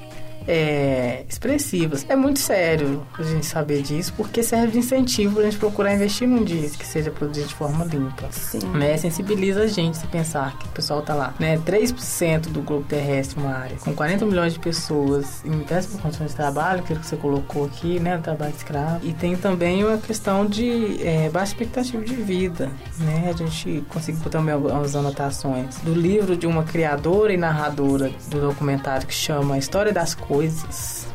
é, 0.48 1.24
expressivas. 1.28 2.06
É 2.08 2.16
muito 2.16 2.38
sério 2.38 3.06
a 3.18 3.22
gente 3.22 3.44
saber 3.44 3.82
disso, 3.82 4.14
porque 4.16 4.42
serve 4.42 4.72
de 4.72 4.78
incentivo 4.78 5.34
pra 5.34 5.44
gente 5.44 5.58
procurar 5.58 5.94
investir 5.94 6.26
num 6.26 6.42
diesel 6.42 6.78
que 6.78 6.87
seja 6.87 7.11
produzido 7.11 7.48
de 7.48 7.54
forma 7.54 7.84
limpa. 7.84 8.28
Sim. 8.30 8.61
Né? 8.70 8.96
Sensibiliza 8.96 9.62
a 9.62 9.66
gente 9.66 9.98
se 9.98 10.06
pensar 10.06 10.56
que 10.58 10.66
o 10.66 10.70
pessoal 10.70 11.02
tá 11.02 11.14
lá, 11.14 11.34
né? 11.38 11.58
3% 11.58 12.48
do 12.48 12.62
globo 12.62 12.84
terrestre, 12.84 13.38
uma 13.38 13.52
área, 13.52 13.76
com 13.76 13.92
40 13.92 14.24
milhões 14.24 14.54
de 14.54 14.58
pessoas 14.58 15.44
em 15.44 15.61
péssimas 15.61 16.00
condições 16.00 16.30
de 16.30 16.37
trabalho, 16.37 16.80
aquilo 16.80 17.00
que 17.00 17.06
você 17.06 17.16
colocou 17.16 17.66
aqui, 17.66 18.00
né? 18.00 18.16
Trabalho 18.18 18.54
escravo. 18.56 19.06
E 19.06 19.12
tem 19.12 19.37
também 19.37 19.84
uma 19.84 19.98
questão 19.98 20.46
de 20.46 21.06
é, 21.06 21.28
baixa 21.28 21.52
expectativa 21.52 22.02
de 22.02 22.14
vida, 22.14 22.70
né? 22.98 23.30
A 23.34 23.37
gente 23.37 23.84
conseguiu 23.90 24.22
botar 24.22 24.38
também 24.38 24.54
algumas 24.54 24.96
anotações 24.96 25.76
do 25.78 25.92
livro 25.92 26.37
de 26.37 26.46
uma 26.46 26.62
criadora 26.62 27.32
e 27.32 27.37
narradora 27.37 28.11
do 28.28 28.40
documentário 28.40 29.06
que 29.06 29.14
chama 29.14 29.56
A 29.56 29.58
História 29.58 29.92
das 29.92 30.14
Coisas. 30.14 30.38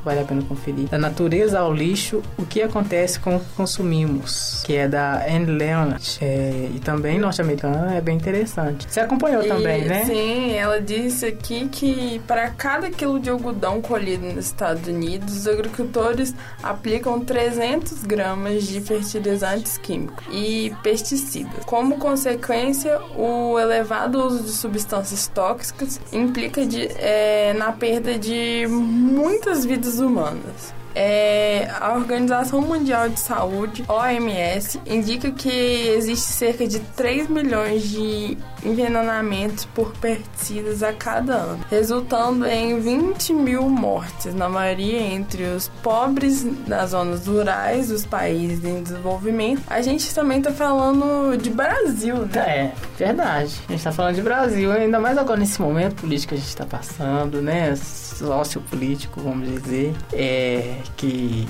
Vale 0.04 0.20
a 0.20 0.24
pena 0.26 0.42
conferir. 0.42 0.90
Da 0.90 0.98
natureza 0.98 1.60
ao 1.60 1.74
lixo, 1.74 2.22
o 2.38 2.46
que 2.46 2.62
acontece 2.62 3.18
com 3.20 3.38
o 3.38 3.40
que 3.40 3.46
consumimos, 3.56 4.62
que 4.66 4.76
é 4.76 4.86
da 4.88 5.24
Anne 5.26 5.46
Leonard, 5.46 6.18
é, 6.22 6.70
e 6.76 6.80
também 6.80 7.18
norte-americana, 7.18 7.96
é 7.96 8.02
bem 8.02 8.18
interessante. 8.18 8.86
Você 8.90 9.00
acompanhou 9.00 9.44
também, 9.48 9.84
E, 9.84 9.88
né? 9.88 10.04
Sim, 10.06 10.52
ela 10.54 10.82
disse 10.82 11.26
aqui 11.26 11.70
que 11.70 12.20
para 12.28 12.50
cada 12.50 12.90
quilo 12.92 13.18
de 13.18 13.30
algodão 13.30 13.82
colhido 13.82 14.26
nos 14.26 14.46
Estados 14.48 14.86
Unidos, 14.88 15.38
os 15.38 15.48
agricultores 15.48 16.36
aplicam 16.62 17.22
300 17.22 18.04
gramas 18.04 18.64
de 18.66 18.82
fertilizantes 18.82 19.78
químicos 19.78 20.24
e 20.32 20.74
pesticidas. 20.84 21.64
Como 21.66 21.98
consequência, 21.98 23.00
o 23.18 23.58
elevado 23.58 24.22
uso 24.26 24.44
de 24.44 24.52
substâncias 24.52 25.28
tóxicas 25.28 26.00
implica 26.12 26.66
de- 26.66 26.90
é, 26.98 27.54
na 27.54 27.72
perda 27.72 28.18
de 28.20 28.66
muitas 29.14 29.66
vidas 29.66 30.00
humanas. 30.00 30.74
É, 30.96 31.72
a 31.80 31.94
Organização 31.94 32.62
Mundial 32.62 33.10
de 33.10 33.20
Saúde, 33.20 33.84
OMS, 33.88 34.80
indica 34.86 35.32
que 35.32 35.50
existe 35.50 36.26
cerca 36.26 36.68
de 36.68 36.80
3 36.80 37.30
milhões 37.30 37.90
de 37.90 38.38
envenenamentos 38.64 39.66
por 39.66 39.92
pesticidas 39.98 40.84
a 40.84 40.94
cada 40.94 41.34
ano, 41.34 41.66
resultando 41.70 42.46
em 42.46 42.80
20 42.80 43.34
mil 43.34 43.64
mortes, 43.64 44.34
na 44.34 44.48
maioria 44.48 45.02
entre 45.02 45.44
os 45.44 45.68
pobres 45.82 46.44
das 46.68 46.92
zonas 46.92 47.28
rurais, 47.28 47.92
os 47.92 48.06
países 48.06 48.64
em 48.64 48.84
desenvolvimento. 48.84 49.64
A 49.68 49.82
gente 49.82 50.14
também 50.14 50.42
tá 50.42 50.52
falando 50.52 51.36
de 51.38 51.50
Brasil, 51.50 52.18
né? 52.34 52.40
É, 52.40 52.72
verdade. 52.98 53.60
A 53.68 53.72
gente 53.72 53.84
tá 53.84 53.92
falando 53.92 54.16
de 54.16 54.22
Brasil, 54.22 54.72
ainda 54.72 55.00
mais 55.00 55.18
agora 55.18 55.40
nesse 55.40 55.62
momento 55.62 55.96
político 55.96 56.30
que 56.30 56.36
a 56.36 56.44
gente 56.44 56.56
tá 56.56 56.66
passando, 56.66 57.42
né? 57.42 57.74
Sociopolítico, 58.14 59.22
vamos 59.22 59.50
dizer. 59.50 59.94
É 60.12 60.78
que 60.96 61.48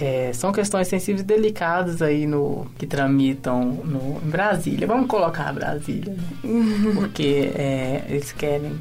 é, 0.00 0.32
são 0.32 0.52
questões 0.52 0.88
sensíveis 0.88 1.22
e 1.22 1.24
delicadas 1.24 2.00
aí 2.02 2.26
no 2.26 2.66
que 2.78 2.86
tramitam 2.86 3.62
no, 3.64 4.20
em 4.24 4.30
Brasília. 4.30 4.86
Vamos 4.86 5.06
colocar 5.06 5.52
Brasília, 5.52 6.14
né? 6.14 6.92
Porque 6.94 7.52
é, 7.54 8.04
eles 8.08 8.32
querem. 8.32 8.78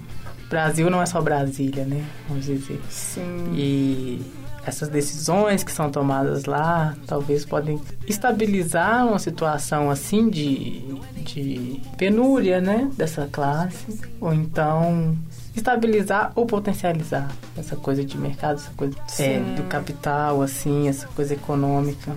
Brasil 0.49 0.89
não 0.89 1.01
é 1.01 1.05
só 1.05 1.21
Brasília, 1.21 1.85
né? 1.85 2.05
Vamos 2.27 2.45
dizer. 2.45 2.79
Sim. 2.89 3.53
E 3.53 4.21
essas 4.65 4.89
decisões 4.89 5.63
que 5.63 5.71
são 5.71 5.89
tomadas 5.89 6.45
lá 6.45 6.95
talvez 7.07 7.45
podem 7.45 7.79
estabilizar 8.07 9.07
uma 9.07 9.17
situação 9.17 9.89
assim 9.89 10.29
de, 10.29 10.81
de 11.23 11.81
penúria, 11.97 12.61
né, 12.61 12.89
dessa 12.95 13.27
classe, 13.31 13.99
ou 14.19 14.33
então 14.33 15.17
estabilizar 15.55 16.31
ou 16.35 16.45
potencializar 16.45 17.29
essa 17.57 17.75
coisa 17.75 18.03
de 18.03 18.17
mercado, 18.17 18.55
essa 18.55 18.71
coisa 18.75 18.95
é, 19.19 19.39
do 19.55 19.63
capital, 19.63 20.41
assim, 20.41 20.87
essa 20.87 21.07
coisa 21.07 21.33
econômica, 21.33 22.15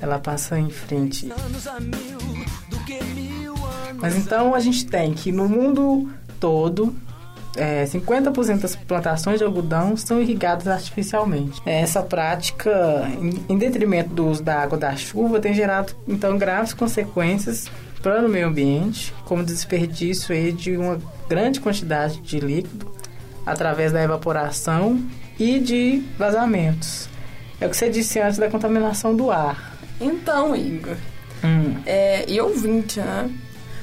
ela 0.00 0.18
passa 0.18 0.58
em 0.58 0.70
frente. 0.70 1.28
Mas 3.96 4.16
então 4.16 4.54
a 4.54 4.60
gente 4.60 4.86
tem 4.86 5.12
que 5.12 5.32
no 5.32 5.48
mundo 5.48 6.08
todo 6.38 6.94
é, 7.56 7.84
50% 7.84 8.60
das 8.60 8.76
plantações 8.76 9.38
de 9.38 9.44
algodão 9.44 9.96
são 9.96 10.20
irrigadas 10.22 10.68
artificialmente. 10.68 11.60
É, 11.66 11.80
Essa 11.80 12.02
prática, 12.02 12.70
em, 13.20 13.44
em 13.52 13.58
detrimento 13.58 14.10
do 14.10 14.28
uso 14.28 14.42
da 14.42 14.62
água 14.62 14.78
da 14.78 14.94
chuva, 14.94 15.40
tem 15.40 15.52
gerado 15.52 15.92
então 16.06 16.38
graves 16.38 16.72
consequências 16.72 17.68
para 18.00 18.24
o 18.24 18.28
meio 18.28 18.46
ambiente, 18.46 19.12
como 19.24 19.42
desperdício 19.42 20.32
aí 20.32 20.52
de 20.52 20.76
uma 20.76 21.00
grande 21.28 21.60
quantidade 21.60 22.20
de 22.20 22.40
líquido 22.40 22.90
através 23.44 23.92
da 23.92 24.02
evaporação 24.02 25.00
e 25.38 25.58
de 25.58 26.02
vazamentos. 26.18 27.08
É 27.60 27.66
o 27.66 27.70
que 27.70 27.76
você 27.76 27.88
disse 27.88 28.20
antes 28.20 28.38
da 28.38 28.48
contaminação 28.50 29.14
do 29.14 29.30
ar. 29.30 29.76
Então, 30.00 30.54
Igor, 30.54 30.96
Hum. 31.44 31.76
é, 31.86 32.24
e 32.28 32.40
ouvinte, 32.40 32.98
né? 33.00 33.30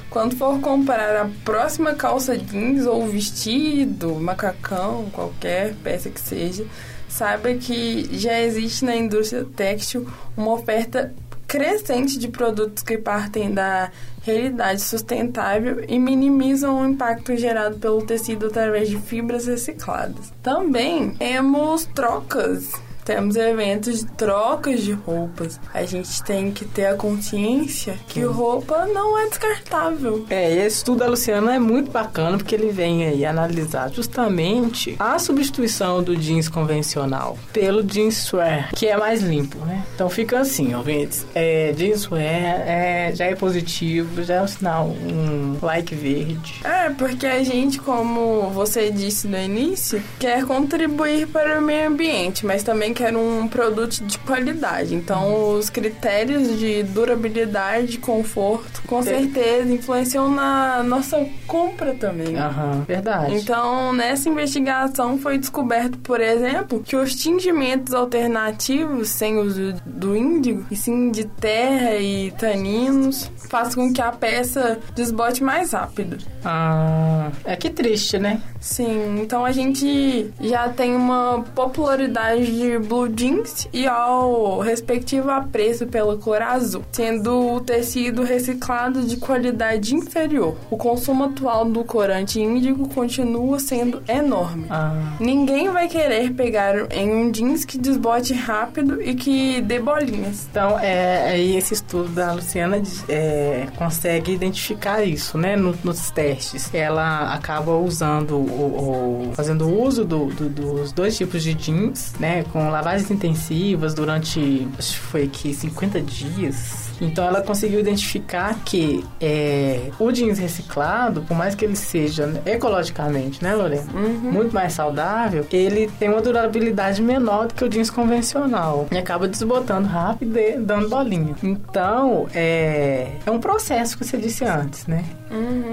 quando 0.10 0.36
for 0.38 0.60
comprar 0.62 1.16
a 1.24 1.30
próxima 1.44 1.94
calça 1.94 2.38
jeans 2.38 2.86
ou 2.86 3.06
vestido, 3.08 4.16
macacão, 4.16 5.10
qualquer 5.12 5.74
peça 5.84 6.10
que 6.10 6.22
seja, 6.22 6.66
saiba 7.10 7.54
que 7.54 8.10
já 8.18 8.40
existe 8.42 8.86
na 8.86 8.96
indústria 8.96 9.46
têxtil 9.56 10.08
uma 10.38 10.54
oferta 10.54 11.14
crescente 11.56 12.20
de 12.20 12.28
produtos 12.28 12.84
que 12.84 12.98
partem 12.98 13.54
da 13.54 13.90
realidade 14.24 14.82
sustentável 14.82 15.86
e 15.88 15.98
minimizam 15.98 16.82
o 16.82 16.86
impacto 16.86 17.34
gerado 17.38 17.78
pelo 17.78 18.02
tecido 18.02 18.48
através 18.48 18.90
de 18.90 19.00
fibras 19.00 19.46
recicladas. 19.46 20.34
Também 20.44 21.12
temos 21.12 21.86
trocas. 21.86 22.74
Temos 23.06 23.36
eventos 23.36 24.00
de 24.00 24.06
trocas 24.08 24.82
de 24.82 24.94
roupas. 24.94 25.60
A 25.72 25.86
gente 25.86 26.24
tem 26.24 26.52
que 26.52 26.66
ter 26.66 26.88
a 26.88 26.96
consciência 26.96 28.00
que 28.08 28.22
roupa 28.22 28.88
não 28.88 29.16
é 29.16 29.30
descartável. 29.30 30.26
É, 30.28 30.52
e 30.52 30.58
esse 30.58 30.78
estudo 30.78 31.00
da 31.00 31.08
Luciana 31.08 31.54
é 31.54 31.60
muito 31.60 31.92
bacana 31.92 32.38
porque 32.38 32.56
ele 32.56 32.72
vem 32.72 33.06
aí 33.06 33.24
analisar 33.24 33.92
justamente 33.92 34.96
a 34.98 35.20
substituição 35.20 36.02
do 36.02 36.16
jeans 36.16 36.50
convencional 36.50 37.38
pelo 37.54 37.88
jeanswear, 37.88 38.72
que 38.76 38.88
é 38.88 38.98
mais 38.98 39.22
limpo, 39.22 39.60
né? 39.60 39.86
Então 39.94 40.10
fica 40.10 40.40
assim, 40.40 40.74
ouvintes, 40.74 41.28
é, 41.36 41.76
jeanswear 41.78 42.24
é, 42.66 43.12
já 43.14 43.26
é 43.26 43.36
positivo, 43.36 44.24
já 44.24 44.36
é 44.36 44.42
um 44.42 44.48
sinal, 44.48 44.88
um 44.88 45.58
like 45.62 45.94
verde. 45.94 46.62
É, 46.64 46.90
porque 46.90 47.28
a 47.28 47.44
gente, 47.44 47.80
como 47.80 48.50
você 48.50 48.90
disse 48.90 49.28
no 49.28 49.38
início, 49.38 50.02
quer 50.18 50.44
contribuir 50.46 51.28
para 51.28 51.60
o 51.60 51.62
meio 51.62 51.88
ambiente, 51.88 52.48
mas 52.48 52.64
também 52.64 52.95
quer 52.96 53.16
um 53.16 53.48
produto 53.48 54.00
de 54.00 54.18
qualidade. 54.20 54.96
Então, 54.96 55.54
os 55.54 55.70
critérios 55.70 56.58
de 56.58 56.82
durabilidade, 56.84 57.98
conforto, 57.98 58.82
com 58.88 59.04
certeza 59.04 59.72
influenciam 59.72 60.32
na 60.32 60.82
nossa 60.82 61.28
compra 61.46 61.94
também. 61.94 62.38
Aham, 62.38 62.86
verdade. 62.88 63.36
Então, 63.36 63.92
nessa 63.94 64.30
investigação 64.30 65.18
foi 65.18 65.38
descoberto, 65.38 65.98
por 66.00 66.22
exemplo, 66.22 66.82
que 66.82 66.96
os 66.96 67.14
tingimentos 67.14 67.94
alternativos 67.94 69.10
sem 69.10 69.38
uso 69.38 69.74
do 69.86 70.16
índigo, 70.16 70.66
e 70.72 70.76
sim 70.76 71.12
de 71.12 71.26
terra 71.26 71.96
e 71.96 72.32
taninos, 72.32 73.30
faz 73.50 73.76
com 73.76 73.92
que 73.92 74.02
a 74.02 74.12
peça 74.12 74.80
desbote 74.96 75.44
mais 75.44 75.74
rápido. 75.74 76.18
Ah, 76.44 77.30
é 77.44 77.56
que 77.56 77.70
triste, 77.70 78.18
né? 78.18 78.42
Sim, 78.62 79.20
então 79.22 79.44
a 79.44 79.52
gente 79.52 80.32
já 80.40 80.70
tem 80.70 80.96
uma 80.96 81.44
popularidade 81.54 82.46
de 82.46 82.78
blue 82.86 83.10
jeans 83.10 83.68
e 83.74 83.86
ao 83.88 84.60
respectivo 84.60 85.30
apreço 85.30 85.86
pela 85.88 86.16
cor 86.18 86.42
azul, 86.42 86.84
sendo 86.92 87.54
o 87.56 87.60
tecido 87.62 88.24
reciclado 88.24 89.04
de 89.04 89.18
qualidade 89.18 89.96
inferior. 89.96 90.56
O 90.70 90.78
consumo 90.78 91.26
atual 91.26 91.66
do 91.66 91.84
corante 91.84 92.40
índigo 92.40 92.88
continua 92.90 93.60
sendo 93.60 94.02
enorme. 94.08 94.66
Ah, 94.70 95.16
Ninguém 95.20 95.70
vai 95.70 95.88
querer 95.88 96.32
pegar 96.34 96.92
em 96.92 97.10
um 97.12 97.32
jeans 97.32 97.66
que 97.66 97.78
desbote 97.78 98.34
rápido 98.34 99.02
e 99.02 99.16
que 99.16 99.62
dê 99.62 99.80
bolinhas. 99.80 100.48
então, 100.50 100.80
é, 100.80 101.30
aí 101.32 101.56
esse 101.58 101.74
estudo 101.74 102.10
da 102.10 102.34
Luciana 102.34 102.82
é, 103.10 103.68
consegue 103.78 104.32
identificar 104.34 105.04
isso, 105.04 105.38
né, 105.38 105.56
no- 105.56 105.76
nos 105.84 106.12
testes. 106.12 106.70
Ela 106.74 107.34
acaba 107.34 107.72
usando, 107.78 108.36
o, 108.36 109.30
o- 109.30 109.32
fazendo 109.34 109.68
uso 109.68 110.04
do- 110.06 110.26
do- 110.28 110.50
dos 110.50 110.92
dois 110.92 111.18
tipos 111.18 111.42
de 111.44 111.54
jeans, 111.54 112.14
né, 112.20 112.44
com 112.52 112.70
lavagens 112.76 113.10
intensivas 113.10 113.94
durante, 113.94 114.68
acho 114.78 115.00
que 115.00 115.00
foi 115.00 115.24
aqui, 115.24 115.54
50 115.54 116.02
dias. 116.02 116.85
Então 117.02 117.26
ela 117.26 117.42
conseguiu 117.42 117.80
identificar 117.80 118.56
que 118.64 119.04
é, 119.20 119.90
o 120.00 120.12
jeans 120.12 120.40
reciclado, 120.40 121.22
por 121.22 121.36
mais 121.36 121.56
que 121.56 121.66
ele 121.66 121.76
seja 121.76 122.42
ecologicamente, 122.46 123.44
né, 123.44 123.54
Lorena? 123.54 123.92
Muito 123.94 124.54
mais 124.54 124.74
saudável, 124.74 125.46
ele 125.52 125.90
tem 126.00 126.10
uma 126.10 126.22
durabilidade 126.22 127.02
menor 127.02 127.48
do 127.48 127.54
que 127.54 127.64
o 127.64 127.70
jeans 127.70 127.90
convencional. 127.90 128.88
E 128.92 128.98
acaba 128.98 129.28
desbotando 129.28 129.88
rápido 129.88 130.38
e 130.38 130.58
dando 130.58 130.90
bolinha. 130.90 131.36
Então, 131.44 132.28
é, 132.34 133.12
é 133.26 133.32
um 133.32 133.40
processo 133.40 133.98
que 133.98 134.04
você 134.04 134.18
disse 134.18 134.44
antes, 134.46 134.86
né? 134.88 135.04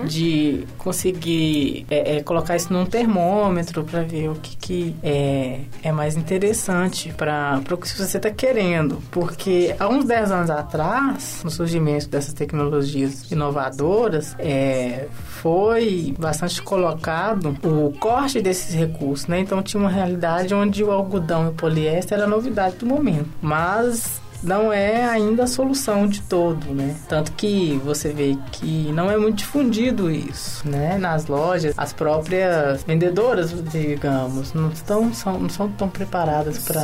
De 0.06 0.66
conseguir 0.78 1.87
é, 1.90 2.16
é, 2.16 2.22
colocar 2.22 2.56
isso 2.56 2.72
num 2.72 2.85
termômetro 2.85 3.85
para 3.85 4.02
ver 4.02 4.28
o 4.28 4.35
que, 4.35 4.56
que 4.56 4.96
é, 5.02 5.61
é 5.82 5.92
mais 5.92 6.16
interessante 6.16 7.12
para 7.16 7.61
o 7.70 7.76
que 7.76 7.88
você 7.88 8.16
está 8.16 8.30
querendo. 8.30 9.00
Porque 9.11 9.74
há 9.78 9.88
uns 9.88 10.04
10 10.04 10.30
anos 10.32 10.50
atrás, 10.50 11.12
no 11.44 11.51
surgimento 11.51 12.09
dessas 12.09 12.33
tecnologias 12.33 13.31
inovadoras, 13.31 14.35
é, 14.38 15.09
foi 15.40 16.14
bastante 16.18 16.62
colocado 16.62 17.57
o 17.62 17.92
corte 17.98 18.40
desses 18.40 18.75
recursos, 18.75 19.27
né? 19.27 19.40
Então 19.40 19.62
tinha 19.62 19.81
uma 19.81 19.90
realidade 19.90 20.55
onde 20.55 20.83
o 20.83 20.90
algodão 20.90 21.46
e 21.46 21.48
o 21.48 21.53
poliéster 21.53 22.18
era 22.18 22.27
a 22.27 22.31
novidade 22.31 22.77
do 22.77 22.87
momento. 22.87 23.29
Mas 23.40 24.20
não 24.42 24.72
é 24.72 25.05
ainda 25.05 25.44
a 25.44 25.46
solução 25.46 26.07
de 26.07 26.20
todo, 26.22 26.75
né? 26.75 26.96
Tanto 27.09 27.33
que 27.33 27.81
você 27.85 28.11
vê 28.11 28.37
que 28.51 28.90
não 28.92 29.11
é 29.11 29.16
muito 29.16 29.38
difundido 29.38 30.11
isso, 30.11 30.68
né? 30.68 30.98
Nas 30.98 31.27
lojas, 31.27 31.75
as 31.77 31.92
próprias 31.92 32.83
vendedoras, 32.83 33.55
digamos, 33.70 34.53
não 34.53 34.70
estão 34.70 35.14
são, 35.14 35.38
não 35.38 35.48
são 35.48 35.70
tão 35.70 35.88
preparadas 35.88 36.59
para 36.59 36.83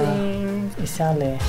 esse 0.83 1.03
alerta. 1.03 1.45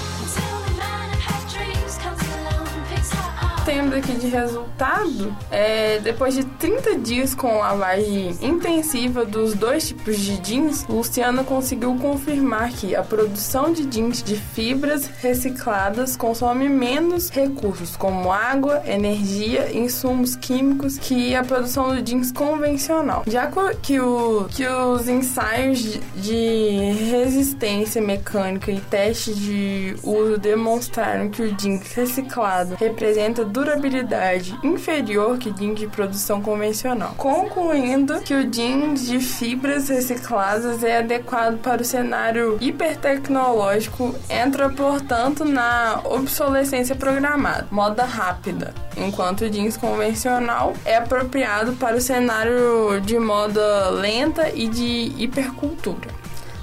Temos 3.69 3.93
aqui 3.93 4.13
de 4.13 4.25
resultado, 4.25 5.37
é, 5.51 5.99
depois 5.99 6.33
de 6.33 6.43
30 6.43 6.97
dias 6.97 7.35
com 7.35 7.59
lavagem 7.59 8.35
intensiva 8.41 9.23
dos 9.23 9.53
dois 9.53 9.89
tipos 9.89 10.17
de 10.17 10.39
jeans, 10.39 10.87
Luciana 10.87 11.43
conseguiu 11.43 11.95
confirmar 11.97 12.71
que 12.71 12.95
a 12.95 13.03
produção 13.03 13.71
de 13.71 13.85
jeans 13.85 14.23
de 14.23 14.37
fibras 14.37 15.05
recicladas 15.21 16.17
consome 16.17 16.67
menos 16.67 17.29
recursos, 17.29 17.95
como 17.95 18.31
água, 18.31 18.81
energia, 18.87 19.71
insumos 19.71 20.35
químicos, 20.35 20.97
que 20.97 21.35
a 21.35 21.43
produção 21.43 21.93
do 21.93 22.01
jeans 22.01 22.31
convencional. 22.31 23.23
Já 23.27 23.51
que, 23.83 23.99
o, 23.99 24.47
que 24.49 24.67
os 24.67 25.07
ensaios 25.07 25.77
de, 25.77 25.99
de 26.15 26.91
resistência 27.11 28.01
mecânica 28.01 28.71
e 28.71 28.79
testes 28.79 29.37
de 29.37 29.95
uso 30.01 30.39
demonstraram 30.39 31.29
que 31.29 31.43
o 31.43 31.53
jeans 31.53 31.93
reciclado 31.93 32.73
representa 32.73 33.45
durabilidade 33.59 34.57
inferior 34.63 35.37
que 35.37 35.51
jeans 35.51 35.79
de 35.79 35.87
produção 35.87 36.41
convencional, 36.41 37.13
concluindo 37.17 38.21
que 38.21 38.33
o 38.33 38.45
jeans 38.45 39.05
de 39.05 39.19
fibras 39.19 39.89
recicladas 39.89 40.81
é 40.81 40.99
adequado 40.99 41.57
para 41.57 41.81
o 41.81 41.85
cenário 41.85 42.57
hipertecnológico, 42.61 44.15
entra, 44.29 44.69
portanto, 44.69 45.43
na 45.43 45.99
obsolescência 46.05 46.95
programada, 46.95 47.67
moda 47.69 48.05
rápida, 48.05 48.73
enquanto 48.95 49.41
o 49.41 49.49
jeans 49.49 49.75
convencional 49.75 50.73
é 50.85 50.95
apropriado 50.95 51.73
para 51.73 51.97
o 51.97 52.01
cenário 52.01 53.01
de 53.01 53.19
moda 53.19 53.89
lenta 53.89 54.49
e 54.53 54.69
de 54.69 55.13
hipercultura. 55.17 56.18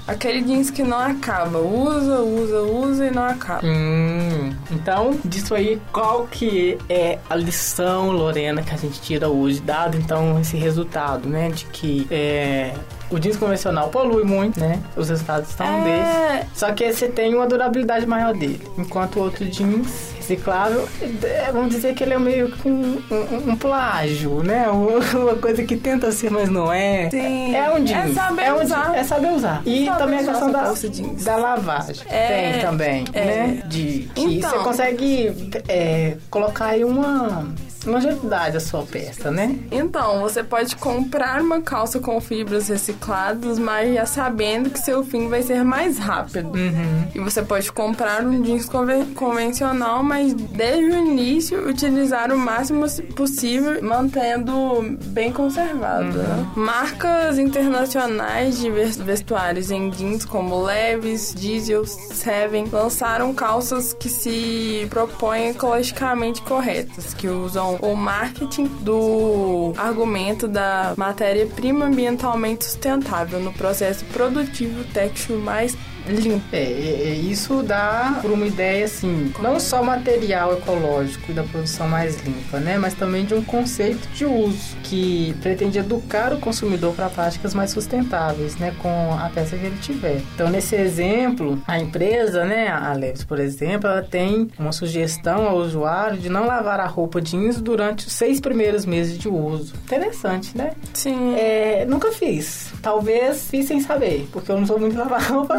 Aquele 0.07 0.41
jeans 0.41 0.69
que 0.69 0.83
não 0.83 0.97
acaba, 0.97 1.59
usa, 1.59 2.21
usa, 2.21 2.61
usa 2.61 3.07
e 3.07 3.11
não 3.11 3.25
acaba. 3.25 3.61
Hum, 3.65 4.53
então, 4.71 5.19
disso 5.25 5.53
aí, 5.53 5.81
qual 5.91 6.27
que 6.27 6.77
é 6.89 7.19
a 7.29 7.35
lição, 7.35 8.11
Lorena, 8.11 8.61
que 8.61 8.73
a 8.73 8.77
gente 8.77 9.01
tira 9.01 9.27
hoje, 9.27 9.59
dado 9.59 9.97
então 9.97 10.39
esse 10.39 10.55
resultado, 10.55 11.27
né? 11.27 11.49
De 11.49 11.65
que 11.65 12.07
é, 12.09 12.73
o 13.09 13.19
jeans 13.19 13.37
convencional 13.37 13.89
polui 13.89 14.23
muito, 14.23 14.59
né? 14.59 14.81
Os 14.95 15.09
resultados 15.09 15.49
estão 15.49 15.83
desses. 15.83 16.15
É, 16.15 16.47
Só 16.53 16.71
que 16.71 16.91
você 16.91 17.07
tem 17.07 17.35
uma 17.35 17.45
durabilidade 17.45 18.05
maior 18.05 18.33
dele. 18.33 18.61
Enquanto 18.77 19.17
o 19.17 19.23
outro 19.23 19.45
jeans 19.45 20.13
reciclável, 20.27 20.87
é, 21.23 21.49
vamos 21.51 21.69
dizer 21.73 21.93
que 21.95 22.03
ele 22.03 22.13
é 22.13 22.19
meio 22.19 22.51
que 22.51 22.67
um, 22.67 23.01
um- 23.09 23.51
um 23.51 23.55
plágio, 23.55 24.43
né? 24.43 24.67
Uma 24.69 25.35
coisa 25.35 25.63
que 25.63 25.77
tenta 25.77 26.11
ser, 26.11 26.29
mas 26.29 26.49
não 26.49 26.71
é. 26.71 27.09
Sim. 27.09 27.55
É 27.55 27.69
um 27.71 27.83
jeans. 27.83 28.11
É 28.11 28.13
saber 28.13 28.41
é 28.43 28.53
um 28.53 28.61
usar. 28.63 28.95
É 28.95 29.03
saber 29.03 29.31
usar. 29.31 29.61
E 29.65 29.85
Saber 29.85 29.97
também 29.97 30.19
a 30.19 30.23
questão 30.23 30.51
da, 30.51 30.73
jeans. 30.73 31.23
da 31.23 31.35
lavagem. 31.37 32.05
É, 32.09 32.51
Tem 32.51 32.61
também, 32.61 33.03
é. 33.13 33.25
né? 33.25 33.63
De 33.67 34.09
que 34.13 34.21
Então. 34.37 34.49
você 34.49 34.57
consegue 34.59 35.49
é, 35.67 36.17
colocar 36.29 36.65
aí 36.67 36.83
uma 36.83 37.47
longevidade 37.89 38.57
a 38.57 38.59
sua 38.59 38.83
peça, 38.83 39.31
né? 39.31 39.57
Então, 39.71 40.21
você 40.21 40.43
pode 40.43 40.75
comprar 40.75 41.41
uma 41.41 41.61
calça 41.61 41.99
com 41.99 42.19
fibras 42.21 42.67
recicladas, 42.67 43.57
mas 43.59 43.93
já 43.93 44.05
sabendo 44.05 44.69
que 44.69 44.79
seu 44.79 45.03
fim 45.03 45.27
vai 45.29 45.41
ser 45.43 45.63
mais 45.63 45.97
rápido. 45.97 46.55
Uhum. 46.57 47.07
E 47.15 47.19
você 47.19 47.41
pode 47.41 47.71
comprar 47.71 48.23
um 48.23 48.41
jeans 48.41 48.65
conven- 48.67 49.13
convencional, 49.13 50.03
mas 50.03 50.33
desde 50.33 50.85
o 50.85 50.97
início 50.97 51.67
utilizar 51.67 52.31
o 52.31 52.37
máximo 52.37 52.85
possível, 53.15 53.81
mantendo 53.83 54.97
bem 55.07 55.31
conservado. 55.31 56.17
né? 56.17 56.47
Marcas 56.55 57.37
internacionais 57.39 58.59
de 58.59 58.69
ves- 58.69 58.97
vestuários 58.97 59.71
em 59.71 59.89
jeans 59.89 60.25
como 60.25 60.63
Levi's, 60.63 61.33
Diesel, 61.35 61.85
Seven 61.85 62.67
lançaram 62.71 63.33
calças 63.33 63.93
que 63.93 64.09
se 64.09 64.87
propõem 64.89 65.49
ecologicamente 65.49 66.41
corretas, 66.41 67.13
que 67.13 67.27
usam 67.27 67.76
o 67.81 67.95
marketing 67.95 68.65
do 68.81 69.73
argumento 69.77 70.47
da 70.47 70.93
matéria-prima 70.97 71.85
ambientalmente 71.85 72.65
sustentável 72.65 73.39
no 73.39 73.53
processo 73.53 74.05
produtivo 74.05 74.83
têxtil 74.93 75.39
mais 75.39 75.77
limpo. 76.15 76.43
É, 76.51 76.61
é, 76.61 77.09
é, 77.09 77.13
isso 77.13 77.63
dá 77.63 78.19
por 78.21 78.31
uma 78.31 78.45
ideia 78.45 78.85
assim, 78.85 79.31
não 79.41 79.59
só 79.59 79.83
material 79.83 80.53
ecológico 80.53 81.31
e 81.31 81.33
da 81.33 81.43
produção 81.43 81.87
mais 81.87 82.19
limpa, 82.21 82.59
né, 82.59 82.77
mas 82.77 82.93
também 82.93 83.25
de 83.25 83.33
um 83.33 83.43
conceito 83.43 84.07
de 84.09 84.25
uso 84.25 84.75
que 84.83 85.35
pretende 85.41 85.79
educar 85.79 86.33
o 86.33 86.39
consumidor 86.39 86.93
para 86.93 87.09
práticas 87.09 87.53
mais 87.53 87.71
sustentáveis, 87.71 88.57
né, 88.57 88.73
com 88.79 89.13
a 89.13 89.29
peça 89.29 89.57
que 89.57 89.65
ele 89.65 89.77
tiver. 89.81 90.21
Então, 90.33 90.49
nesse 90.49 90.75
exemplo, 90.75 91.61
a 91.67 91.79
empresa, 91.79 92.45
né, 92.45 92.67
a 92.69 92.93
Leves, 92.93 93.23
por 93.23 93.39
exemplo, 93.39 93.89
ela 93.89 94.01
tem 94.01 94.49
uma 94.57 94.71
sugestão 94.71 95.47
ao 95.47 95.57
usuário 95.57 96.17
de 96.17 96.29
não 96.29 96.45
lavar 96.45 96.79
a 96.79 96.85
roupa 96.85 97.21
jeans 97.21 97.61
durante 97.61 98.07
os 98.07 98.13
seis 98.13 98.39
primeiros 98.39 98.85
meses 98.85 99.17
de 99.17 99.27
uso. 99.27 99.73
Interessante, 99.83 100.57
né? 100.57 100.71
Sim. 100.93 101.35
É, 101.35 101.85
nunca 101.87 102.11
fiz. 102.11 102.71
Talvez 102.81 103.47
fiz 103.49 103.65
sem 103.65 103.79
saber, 103.81 104.27
porque 104.31 104.51
eu 104.51 104.57
não 104.59 104.65
sou 104.65 104.79
muito 104.79 104.97
lavar 104.97 105.21
roupa. 105.21 105.57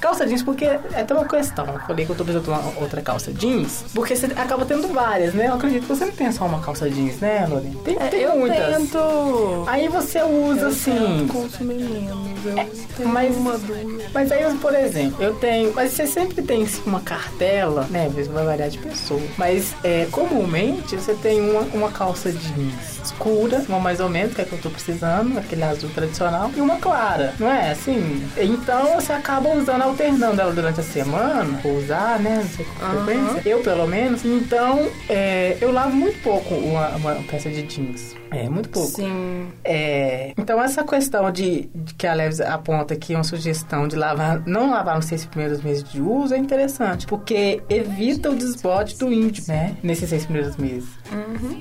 Calça 0.00 0.26
jeans, 0.26 0.42
porque 0.42 0.64
é 0.64 0.80
até 1.00 1.14
uma 1.14 1.26
questão. 1.26 1.66
Eu 1.66 1.80
falei 1.80 2.04
que 2.06 2.12
eu 2.12 2.16
tô 2.16 2.24
precisando 2.24 2.72
de 2.72 2.78
outra 2.82 3.00
calça 3.02 3.32
jeans, 3.32 3.84
porque 3.94 4.14
você 4.16 4.26
acaba 4.26 4.64
tendo 4.64 4.88
várias, 4.88 5.34
né? 5.34 5.48
Eu 5.48 5.54
acredito 5.54 5.82
que 5.82 5.88
você 5.88 6.04
não 6.06 6.12
tem 6.12 6.30
só 6.32 6.46
uma 6.46 6.60
calça 6.60 6.88
jeans, 6.90 7.18
né, 7.20 7.46
Lorena? 7.48 7.74
Tem, 7.84 7.96
É, 7.96 8.08
tem 8.08 8.20
eu 8.20 8.36
muitas. 8.36 8.76
tento. 8.76 9.64
Aí 9.66 9.88
você 9.88 10.22
usa 10.22 10.60
eu 10.62 10.68
assim. 10.68 11.26
consumir 11.28 11.74
menos. 11.82 12.30
Eu 12.44 12.54
tenho 12.96 13.08
mas- 13.08 13.36
uma 13.36 13.58
duas. 13.58 13.80
Mas 14.14 14.32
aí, 14.32 14.54
por 14.56 14.74
exemplo, 14.74 15.22
eu 15.22 15.34
tenho. 15.34 15.72
Mas 15.74 15.92
você 15.92 16.06
sempre 16.06 16.40
tem 16.42 16.62
assim, 16.62 16.82
uma 16.86 17.00
cartela, 17.00 17.86
né? 17.90 18.06
Às 18.06 18.12
vezes 18.14 18.30
vai 18.32 18.44
variar 18.44 18.68
de 18.70 18.78
pessoa. 18.78 19.20
Mas 19.36 19.74
é, 19.84 20.06
comumente 20.10 20.96
você 20.96 21.14
tem 21.14 21.40
uma, 21.50 21.60
uma 21.74 21.90
calça 21.90 22.30
jeans 22.32 22.99
escura, 23.12 23.64
uma 23.68 23.80
mais 23.80 24.00
ou 24.00 24.08
menos, 24.08 24.34
que 24.34 24.40
é 24.40 24.44
que 24.44 24.52
eu 24.52 24.58
tô 24.58 24.70
precisando, 24.70 25.38
aquele 25.38 25.62
azul 25.62 25.90
tradicional, 25.90 26.50
e 26.56 26.60
uma 26.60 26.76
clara, 26.76 27.34
não 27.38 27.50
é? 27.50 27.70
Assim. 27.70 28.24
Então 28.36 28.94
você 28.94 29.12
acaba 29.12 29.50
usando, 29.50 29.82
alternando 29.82 30.40
ela 30.40 30.52
durante 30.52 30.80
a 30.80 30.82
semana, 30.82 31.60
ou 31.64 31.76
usar, 31.76 32.18
né? 32.18 32.36
Não 32.36 32.44
sei 32.44 32.66
frequência. 33.04 33.48
Eu, 33.48 33.60
pelo 33.60 33.86
menos. 33.86 34.24
Então, 34.24 34.88
é, 35.08 35.56
eu 35.60 35.72
lavo 35.72 35.94
muito 35.94 36.20
pouco 36.22 36.54
uma, 36.54 36.88
uma 36.96 37.14
peça 37.30 37.50
de 37.50 37.62
jeans. 37.62 38.14
É, 38.30 38.48
muito 38.48 38.68
pouco. 38.68 38.88
Sim. 38.88 39.48
É, 39.64 40.32
então 40.38 40.62
essa 40.62 40.84
questão 40.84 41.30
de, 41.32 41.68
de 41.74 41.94
que 41.94 42.06
a 42.06 42.14
Leves 42.14 42.40
aponta 42.40 42.94
aqui 42.94 43.14
uma 43.14 43.24
sugestão 43.24 43.88
de 43.88 43.96
lavar, 43.96 44.42
não 44.46 44.70
lavar 44.70 44.96
nos 44.96 45.06
seis 45.06 45.26
primeiros 45.26 45.60
meses 45.62 45.82
de 45.82 46.00
uso 46.00 46.34
é 46.34 46.38
interessante, 46.38 47.06
porque 47.06 47.60
evita 47.68 48.30
o 48.30 48.36
desbote 48.36 48.96
do 48.96 49.12
índio, 49.12 49.42
né? 49.48 49.76
Nesses 49.82 50.08
seis 50.08 50.24
primeiros 50.24 50.56
meses. 50.56 50.88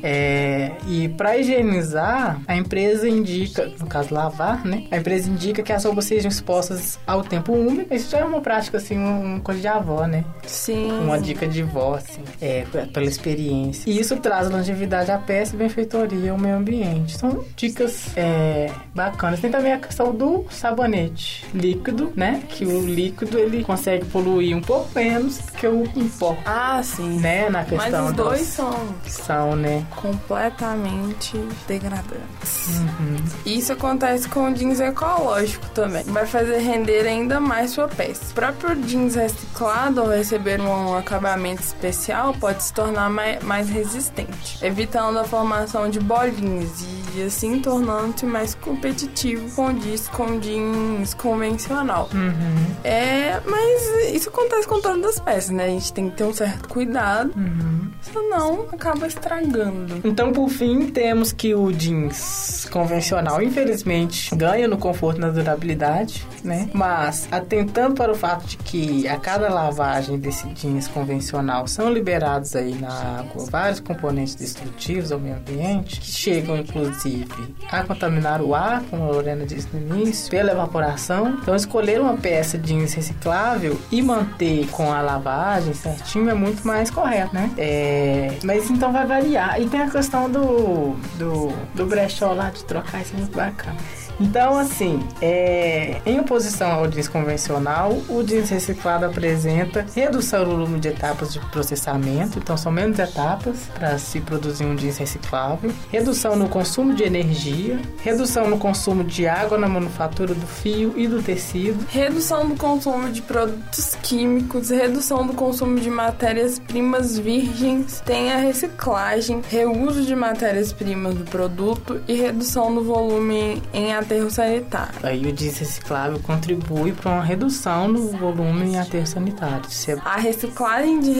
É, 0.03 0.71
e 0.87 1.09
para 1.09 1.37
higienizar, 1.39 2.39
a 2.47 2.55
empresa 2.55 3.07
indica, 3.07 3.71
no 3.79 3.87
caso 3.87 4.13
lavar, 4.13 4.65
né? 4.65 4.85
A 4.91 4.97
empresa 4.97 5.29
indica 5.29 5.61
que 5.63 5.71
as 5.71 5.83
roupas 5.85 6.05
sejam 6.05 6.29
expostas 6.29 6.99
ao 7.05 7.23
tempo 7.23 7.53
úmido. 7.53 7.93
Isso 7.93 8.11
já 8.11 8.19
é 8.19 8.23
uma 8.23 8.41
prática 8.41 8.77
assim, 8.77 8.97
uma, 8.97 9.39
coisa 9.39 9.59
de 9.61 9.67
avó, 9.67 10.05
né? 10.05 10.23
Sim. 10.45 10.91
Uma 10.91 11.19
dica 11.19 11.47
de 11.47 11.63
vó, 11.63 11.95
assim, 11.95 12.21
é, 12.41 12.65
pela 12.93 13.05
experiência. 13.05 13.89
E 13.89 13.99
isso 13.99 14.15
traz 14.17 14.49
longevidade 14.49 15.11
à 15.11 15.17
peça 15.17 15.55
e 15.55 15.57
benfeitoria 15.57 16.31
ao 16.31 16.37
meio 16.37 16.55
ambiente. 16.55 17.17
São 17.17 17.43
dicas 17.55 18.07
é, 18.15 18.69
bacanas. 18.93 19.39
Tem 19.39 19.51
também 19.51 19.73
a 19.73 19.79
questão 19.79 20.13
do 20.13 20.45
sabonete 20.49 21.45
líquido, 21.53 22.11
né? 22.15 22.41
Que 22.49 22.65
o 22.65 22.85
líquido 22.85 23.37
ele 23.37 23.63
consegue 23.63 24.05
poluir 24.05 24.55
um 24.55 24.61
pouco 24.61 24.89
menos 24.95 25.39
que 25.57 25.67
o 25.67 25.83
em 25.95 26.07
pó, 26.09 26.35
Ah, 26.45 26.81
sim. 26.83 27.19
né? 27.19 27.49
Na 27.49 27.59
Mas 27.59 27.69
questão 27.69 28.05
os 28.07 28.13
dois 28.13 28.41
são 28.41 28.69
são, 29.05 29.55
né? 29.55 29.85
completamente 29.95 31.28
degradantes. 31.67 32.67
Uhum. 32.79 33.15
Isso 33.45 33.73
acontece 33.73 34.27
com 34.29 34.49
o 34.49 34.53
jeans 34.53 34.79
ecológico 34.79 35.65
também. 35.69 36.03
Vai 36.05 36.25
fazer 36.25 36.57
render 36.59 37.07
ainda 37.07 37.39
mais 37.39 37.71
sua 37.71 37.87
peça. 37.87 38.31
O 38.31 38.33
próprio 38.33 38.75
jeans 38.83 39.15
reciclado, 39.15 40.01
ao 40.01 40.07
receber 40.09 40.59
um 40.61 40.95
acabamento 40.95 41.61
especial, 41.61 42.33
pode 42.39 42.63
se 42.63 42.73
tornar 42.73 43.09
mai- 43.09 43.39
mais 43.43 43.69
resistente, 43.69 44.57
evitando 44.63 45.19
a 45.19 45.23
formação 45.23 45.89
de 45.89 45.99
bolinhas 45.99 46.69
e 47.15 47.23
assim 47.23 47.59
tornando-se 47.59 48.25
mais 48.25 48.55
competitivo 48.55 49.49
condiz 49.55 50.07
com 50.07 50.39
jeans 50.39 51.13
convencional. 51.13 52.09
Uhum. 52.13 52.75
É, 52.83 53.39
mas 53.45 54.13
isso 54.13 54.29
acontece 54.29 54.67
com 54.67 54.79
todas 54.81 55.05
as 55.17 55.19
peças, 55.19 55.49
né? 55.49 55.65
A 55.65 55.69
gente 55.69 55.91
tem 55.93 56.09
que 56.09 56.17
ter 56.17 56.23
um 56.23 56.33
certo 56.33 56.67
cuidado, 56.69 57.33
Uhum. 57.35 57.89
senão 58.01 58.65
acaba 58.71 59.07
estragando. 59.07 60.01
Então, 60.03 60.31
por 60.31 60.49
fim, 60.49 60.87
temos 61.09 61.31
que 61.31 61.55
o 61.55 61.71
jeans 61.71 62.67
convencional, 62.71 63.41
infelizmente, 63.41 64.35
ganha 64.35 64.67
no 64.67 64.77
conforto 64.77 65.17
e 65.17 65.21
na 65.21 65.29
durabilidade, 65.29 66.23
né? 66.43 66.69
Mas, 66.71 67.27
atentando 67.31 67.95
para 67.95 68.11
o 68.11 68.15
fato 68.15 68.45
de 68.45 68.57
que 68.57 69.07
a 69.07 69.17
cada 69.17 69.49
lavagem 69.49 70.19
desse 70.19 70.47
jeans 70.49 70.87
convencional 70.87 71.67
são 71.67 71.91
liberados 71.91 72.55
aí 72.55 72.75
na 72.75 72.91
água 73.21 73.47
vários 73.49 73.79
componentes 73.79 74.35
destrutivos 74.35 75.11
ao 75.11 75.19
meio 75.19 75.37
ambiente, 75.37 75.99
que 75.99 76.11
chegam, 76.11 76.55
inclusive, 76.55 77.55
a 77.71 77.83
contaminar 77.83 78.39
o 78.39 78.53
ar, 78.53 78.83
como 78.83 79.05
a 79.05 79.07
Lorena 79.07 79.47
disse 79.47 79.67
no 79.73 79.95
início, 79.95 80.29
pela 80.29 80.51
evaporação. 80.51 81.39
Então, 81.41 81.55
escolher 81.55 81.99
uma 81.99 82.17
peça 82.17 82.55
de 82.55 82.67
jeans 82.67 82.93
reciclável 82.93 83.81
e 83.91 83.99
manter 83.99 84.67
com 84.67 84.93
a 84.93 85.01
lavagem 85.01 85.73
certinho 85.73 86.29
é 86.29 86.35
muito 86.35 86.67
mais 86.67 86.91
correto, 86.91 87.33
né? 87.33 87.49
É, 87.57 88.37
mas 88.43 88.69
então 88.69 88.93
vai 88.93 89.07
variar. 89.07 89.59
E 89.59 89.67
tem 89.67 89.81
a 89.81 89.89
questão 89.89 90.29
do, 90.29 90.98
do, 91.17 91.49
do 91.75 91.85
brechó 91.85 92.33
lá 92.33 92.49
de 92.49 92.63
trocar, 92.63 93.01
isso 93.01 93.13
é 93.13 93.17
muito 93.17 93.35
bacana. 93.35 93.77
Então, 94.19 94.57
assim, 94.57 94.99
é, 95.21 96.01
em 96.05 96.19
oposição 96.19 96.71
ao 96.71 96.87
jeans 96.87 97.07
convencional, 97.07 97.97
o 98.09 98.23
jeans 98.23 98.49
reciclado 98.49 99.05
apresenta 99.05 99.85
redução 99.95 100.45
no 100.45 100.57
número 100.57 100.79
de 100.79 100.89
etapas 100.89 101.33
de 101.33 101.39
processamento, 101.39 102.37
então 102.37 102.57
são 102.57 102.71
menos 102.71 102.99
etapas 102.99 103.69
para 103.73 103.97
se 103.97 104.19
produzir 104.19 104.65
um 104.65 104.75
jeans 104.75 104.97
reciclável, 104.97 105.71
redução 105.89 106.35
no 106.35 106.49
consumo 106.49 106.93
de 106.93 107.03
energia, 107.03 107.79
redução 108.03 108.49
no 108.49 108.57
consumo 108.57 109.03
de 109.03 109.27
água 109.27 109.57
na 109.57 109.67
manufatura 109.67 110.33
do 110.33 110.47
fio 110.47 110.93
e 110.97 111.07
do 111.07 111.21
tecido, 111.21 111.85
Redução 111.89 112.47
do 112.47 112.55
consumo 112.55 113.09
de 113.09 113.21
produtos 113.21 113.95
químicos, 114.01 114.69
redução 114.69 115.25
do 115.25 115.33
consumo 115.33 115.79
de 115.79 115.89
matérias-primas 115.89 117.17
virgens, 117.17 118.01
tem 118.05 118.31
a 118.31 118.37
reciclagem, 118.37 119.41
reuso 119.49 120.03
de 120.03 120.15
matérias-primas 120.15 121.15
do 121.15 121.23
produto 121.25 122.01
e 122.07 122.13
redução 122.13 122.73
do 122.73 122.83
volume 122.83 123.61
em 123.73 123.93
aterro 124.09 124.31
sanitário. 124.31 124.93
Aí 125.03 125.23
o 125.27 125.31
jeans 125.31 125.59
reciclável 125.59 126.19
contribui 126.19 126.91
para 126.93 127.11
uma 127.11 127.23
redução 127.23 127.87
no 127.87 128.07
volume 128.17 128.65
em 128.71 128.79
aterro 128.79 129.05
sanitário. 129.05 129.61
Isso 129.69 129.91
é 129.91 129.97
A 130.03 130.17
reciclagem 130.17 130.99
de 130.99 131.11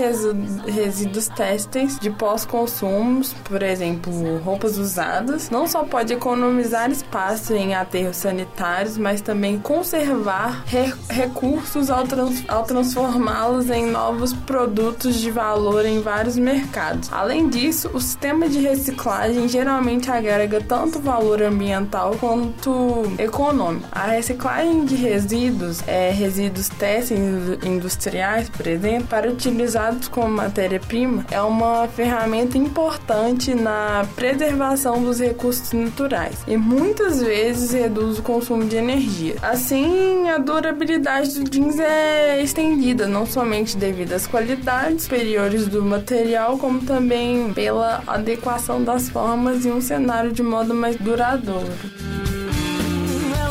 resíduos 0.72 1.28
têxteis 1.30 2.00
de 2.00 2.10
pós-consumos, 2.10 3.34
por 3.44 3.62
exemplo, 3.62 4.40
roupas 4.40 4.78
usadas, 4.78 5.50
não 5.52 5.68
só 5.68 5.84
pode 5.84 6.14
economizar 6.14 6.90
espaço 6.90 7.54
em 7.54 7.76
aterros 7.76 8.18
sanitários, 8.18 8.98
mas 8.98 9.22
também 9.22 9.60
conservar 9.60 10.64
re- 10.66 10.94
recursos 11.10 11.92
ao, 11.92 12.06
trans- 12.06 12.44
ao 12.48 12.64
transformá-los 12.64 13.70
em 13.70 13.86
novos 13.92 14.34
produtos 14.34 15.16
de 15.20 15.30
valor 15.30 15.86
em 15.86 16.02
vários 16.02 16.38
mercados. 16.38 17.12
Além 17.14 17.50
disso, 17.50 17.90
o 17.94 18.02
sistema 18.02 18.50
de 18.50 18.60
reciclagem 18.60 19.48
geralmente 19.48 20.10
agrega 20.10 20.60
tanto 20.62 21.00
valor 21.00 21.44
ambiental 21.44 22.16
quanto 22.20 22.79
econômico. 23.18 23.88
A 23.92 24.08
reciclagem 24.08 24.86
de 24.86 24.96
resíduos, 24.96 25.82
é, 25.88 26.12
resíduos 26.12 26.70
têxteis 26.70 27.20
industriais, 27.64 28.50
por 28.50 28.68
exemplo, 28.68 29.08
para 29.08 29.30
utilizados 29.30 30.08
como 30.08 30.30
matéria-prima, 30.30 31.26
é 31.32 31.42
uma 31.42 31.88
ferramenta 31.88 32.58
importante 32.58 33.54
na 33.54 34.06
preservação 34.16 35.04
dos 35.04 35.20
recursos 35.20 35.72
naturais 35.72 36.44
e 36.48 36.58
muitas 36.58 37.22
vezes 37.22 37.72
reduz 37.72 38.20
o 38.20 38.24
consumo 38.24 38.66
de 38.66 38.76
energia. 38.76 39.36
Assim, 39.42 40.30
a 40.30 40.38
durabilidade 40.38 41.40
do 41.40 41.50
jeans 41.50 41.80
é 41.80 42.42
estendida, 42.42 43.08
não 43.08 43.26
somente 43.26 43.78
devido 43.78 44.14
às 44.14 44.28
qualidades 44.28 45.04
superiores 45.04 45.68
do 45.68 45.84
material, 45.84 46.58
como 46.58 46.82
também 46.82 47.54
pela 47.54 48.04
adequação 48.08 48.84
das 48.84 49.10
formas 49.10 49.66
em 49.66 49.72
um 49.72 49.82
cenário 49.82 50.32
de 50.32 50.44
modo 50.44 50.74
mais 50.74 50.96
duradouro. 50.96 51.72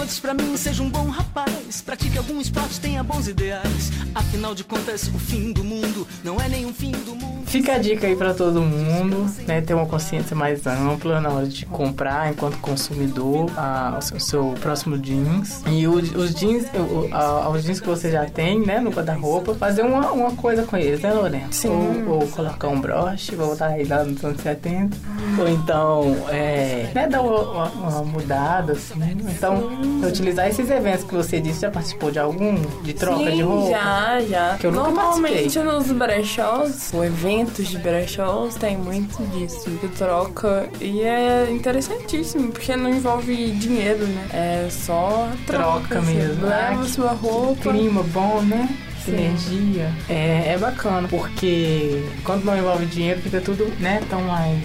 Diz 0.08 0.18
pra 0.20 0.32
mim, 0.32 0.56
seja 0.56 0.82
um 0.82 0.88
bom 0.88 1.06
rapaz. 1.10 1.82
Pratique 1.84 2.16
algum 2.16 2.40
esporte, 2.40 2.80
tenha 2.80 3.02
bons 3.04 3.28
ideais. 3.28 3.92
Afinal 4.14 4.54
de 4.54 4.64
contas, 4.64 5.02
o 5.08 5.18
fim 5.18 5.52
do 5.52 5.62
mundo 5.62 6.08
não 6.24 6.40
é 6.40 6.48
nenhum 6.48 6.72
fim 6.72 6.92
do 6.92 7.14
mundo. 7.14 7.28
Fica 7.44 7.74
a 7.74 7.78
dica 7.78 8.06
aí 8.06 8.16
pra 8.16 8.32
todo 8.32 8.60
mundo, 8.62 9.26
né? 9.46 9.60
Ter 9.60 9.74
uma 9.74 9.84
consciência 9.86 10.34
mais 10.34 10.66
ampla 10.66 11.20
na 11.20 11.28
hora 11.28 11.46
de 11.46 11.66
comprar, 11.66 12.30
enquanto 12.30 12.56
consumidor, 12.58 13.50
a- 13.56 13.98
o 14.14 14.18
seu, 14.20 14.54
próximo 14.60 14.96
jeans. 14.98 15.62
E 15.66 15.86
o- 15.86 15.92
os 15.96 16.34
jeans, 16.34 16.64
o- 16.74 17.08
a- 17.14 17.48
os 17.50 17.62
jeans 17.64 17.78
que 17.80 17.86
você 17.86 18.10
já 18.10 18.24
tem, 18.26 18.60
né? 18.64 18.80
No 18.80 18.90
guarda-roupa, 18.90 19.54
fazer 19.54 19.82
uma, 19.82 20.10
uma 20.10 20.30
coisa 20.32 20.62
com 20.64 20.76
eles, 20.76 21.00
né, 21.00 21.12
Lorena? 21.12 21.48
Sim. 21.50 21.68
Ou, 22.06 22.16
ou 22.20 22.28
colocar 22.28 22.68
um 22.68 22.80
broche, 22.80 23.34
voltar 23.34 23.68
aí 23.68 23.84
lá 23.84 24.04
nos 24.04 24.24
anos 24.24 24.40
70. 24.40 24.96
Ou 25.38 25.48
então, 25.48 26.16
é, 26.30 26.90
né? 26.94 27.06
Dar 27.08 27.20
uma, 27.22 27.40
uma- 27.50 27.68
uma 27.70 28.04
mudada, 28.04 28.72
assim. 28.72 28.94
Então, 29.30 29.68
utilizar 30.06 30.48
esses 30.48 30.70
eventos 30.70 31.04
que 31.04 31.14
você 31.14 31.40
disse, 31.40 31.60
já 31.60 31.70
participou 31.70 32.10
de 32.10 32.18
algum? 32.18 32.54
De 32.82 32.92
troca 32.92 33.24
Sim, 33.30 33.36
de 33.36 33.42
roupa? 33.42 33.70
já, 33.70 34.20
já. 34.28 34.56
Que 34.58 34.66
eu 34.66 34.72
nunca 34.72 34.90
Normalmente 34.90 35.58
nos 35.58 35.90
brechós, 35.92 36.90
ou 36.94 37.04
eventos 37.04 37.68
de 37.68 37.78
brechós, 37.78 38.54
tem 38.56 38.76
muito 38.76 39.22
disso, 39.36 39.68
de 39.70 39.88
troca. 39.88 40.68
E 40.80 41.00
é 41.02 41.48
interessantíssimo, 41.50 42.50
porque 42.52 42.76
não 42.76 42.90
envolve 42.90 43.50
dinheiro, 43.52 44.06
né? 44.06 44.26
É 44.32 44.68
só 44.70 45.28
troca, 45.46 45.80
Troca 45.88 45.98
assim. 46.00 46.14
mesmo. 46.14 46.46
Leva 46.46 46.80
Ah, 46.82 46.84
sua 46.84 47.12
roupa. 47.12 47.70
clima 47.70 48.02
bom, 48.04 48.40
né? 48.42 48.68
Energia. 49.06 49.90
É, 50.08 50.52
é 50.52 50.58
bacana, 50.58 51.08
porque 51.08 52.02
quando 52.24 52.44
não 52.44 52.56
envolve 52.56 52.84
dinheiro 52.86 53.20
fica 53.22 53.40
tudo, 53.40 53.64
né, 53.80 54.02
tão 54.10 54.20
mais, 54.22 54.58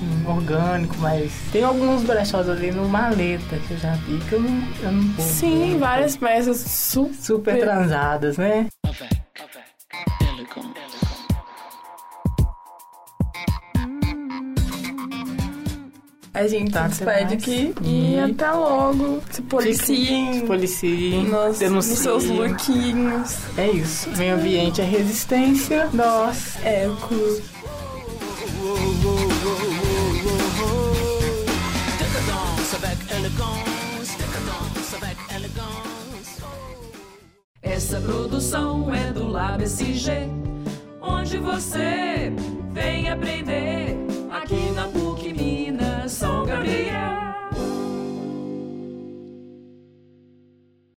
assim, 0.00 0.26
orgânico, 0.26 0.96
mas 0.98 1.30
tem 1.52 1.62
alguns 1.64 2.02
brechós 2.02 2.48
ali 2.48 2.70
no 2.70 2.88
maleta 2.88 3.56
que 3.66 3.72
eu 3.74 3.78
já 3.78 3.92
vi 3.94 4.18
que 4.28 4.32
eu 4.34 4.40
não, 4.40 4.62
eu 4.82 4.92
não 4.92 5.02
vou. 5.12 5.24
Sim, 5.26 5.78
várias 5.78 6.16
peças 6.16 6.58
super. 6.58 7.14
Super 7.14 7.60
transadas, 7.60 8.36
né? 8.36 8.66
A 16.32 16.46
gente 16.46 16.70
Tá, 16.70 16.86
despede 16.86 17.24
até 17.24 17.34
aqui 17.34 17.74
e 17.82 18.14
E- 18.14 18.18
até 18.20 18.50
logo. 18.52 19.20
Se 19.30 19.36
Se 19.36 19.42
policiem 19.42 20.46
policiem, 20.46 21.24
nos, 21.24 21.60
nos 21.60 21.84
seus 21.86 22.24
lookinhos. 22.24 23.36
É 23.58 23.68
isso. 23.68 24.08
Meio 24.16 24.36
ambiente 24.36 24.80
é 24.80 24.84
resistência. 24.84 25.88
Nós. 25.92 26.54
Eco. 26.64 27.14
Décadence 28.60 29.59
Essa 37.82 37.98
produção 37.98 38.94
é 38.94 39.10
do 39.10 39.26
Lab 39.26 39.64
SG, 39.64 40.28
onde 41.00 41.38
você 41.38 42.30
vem 42.70 43.08
aprender 43.08 43.96
aqui 44.30 44.70
na 44.72 44.86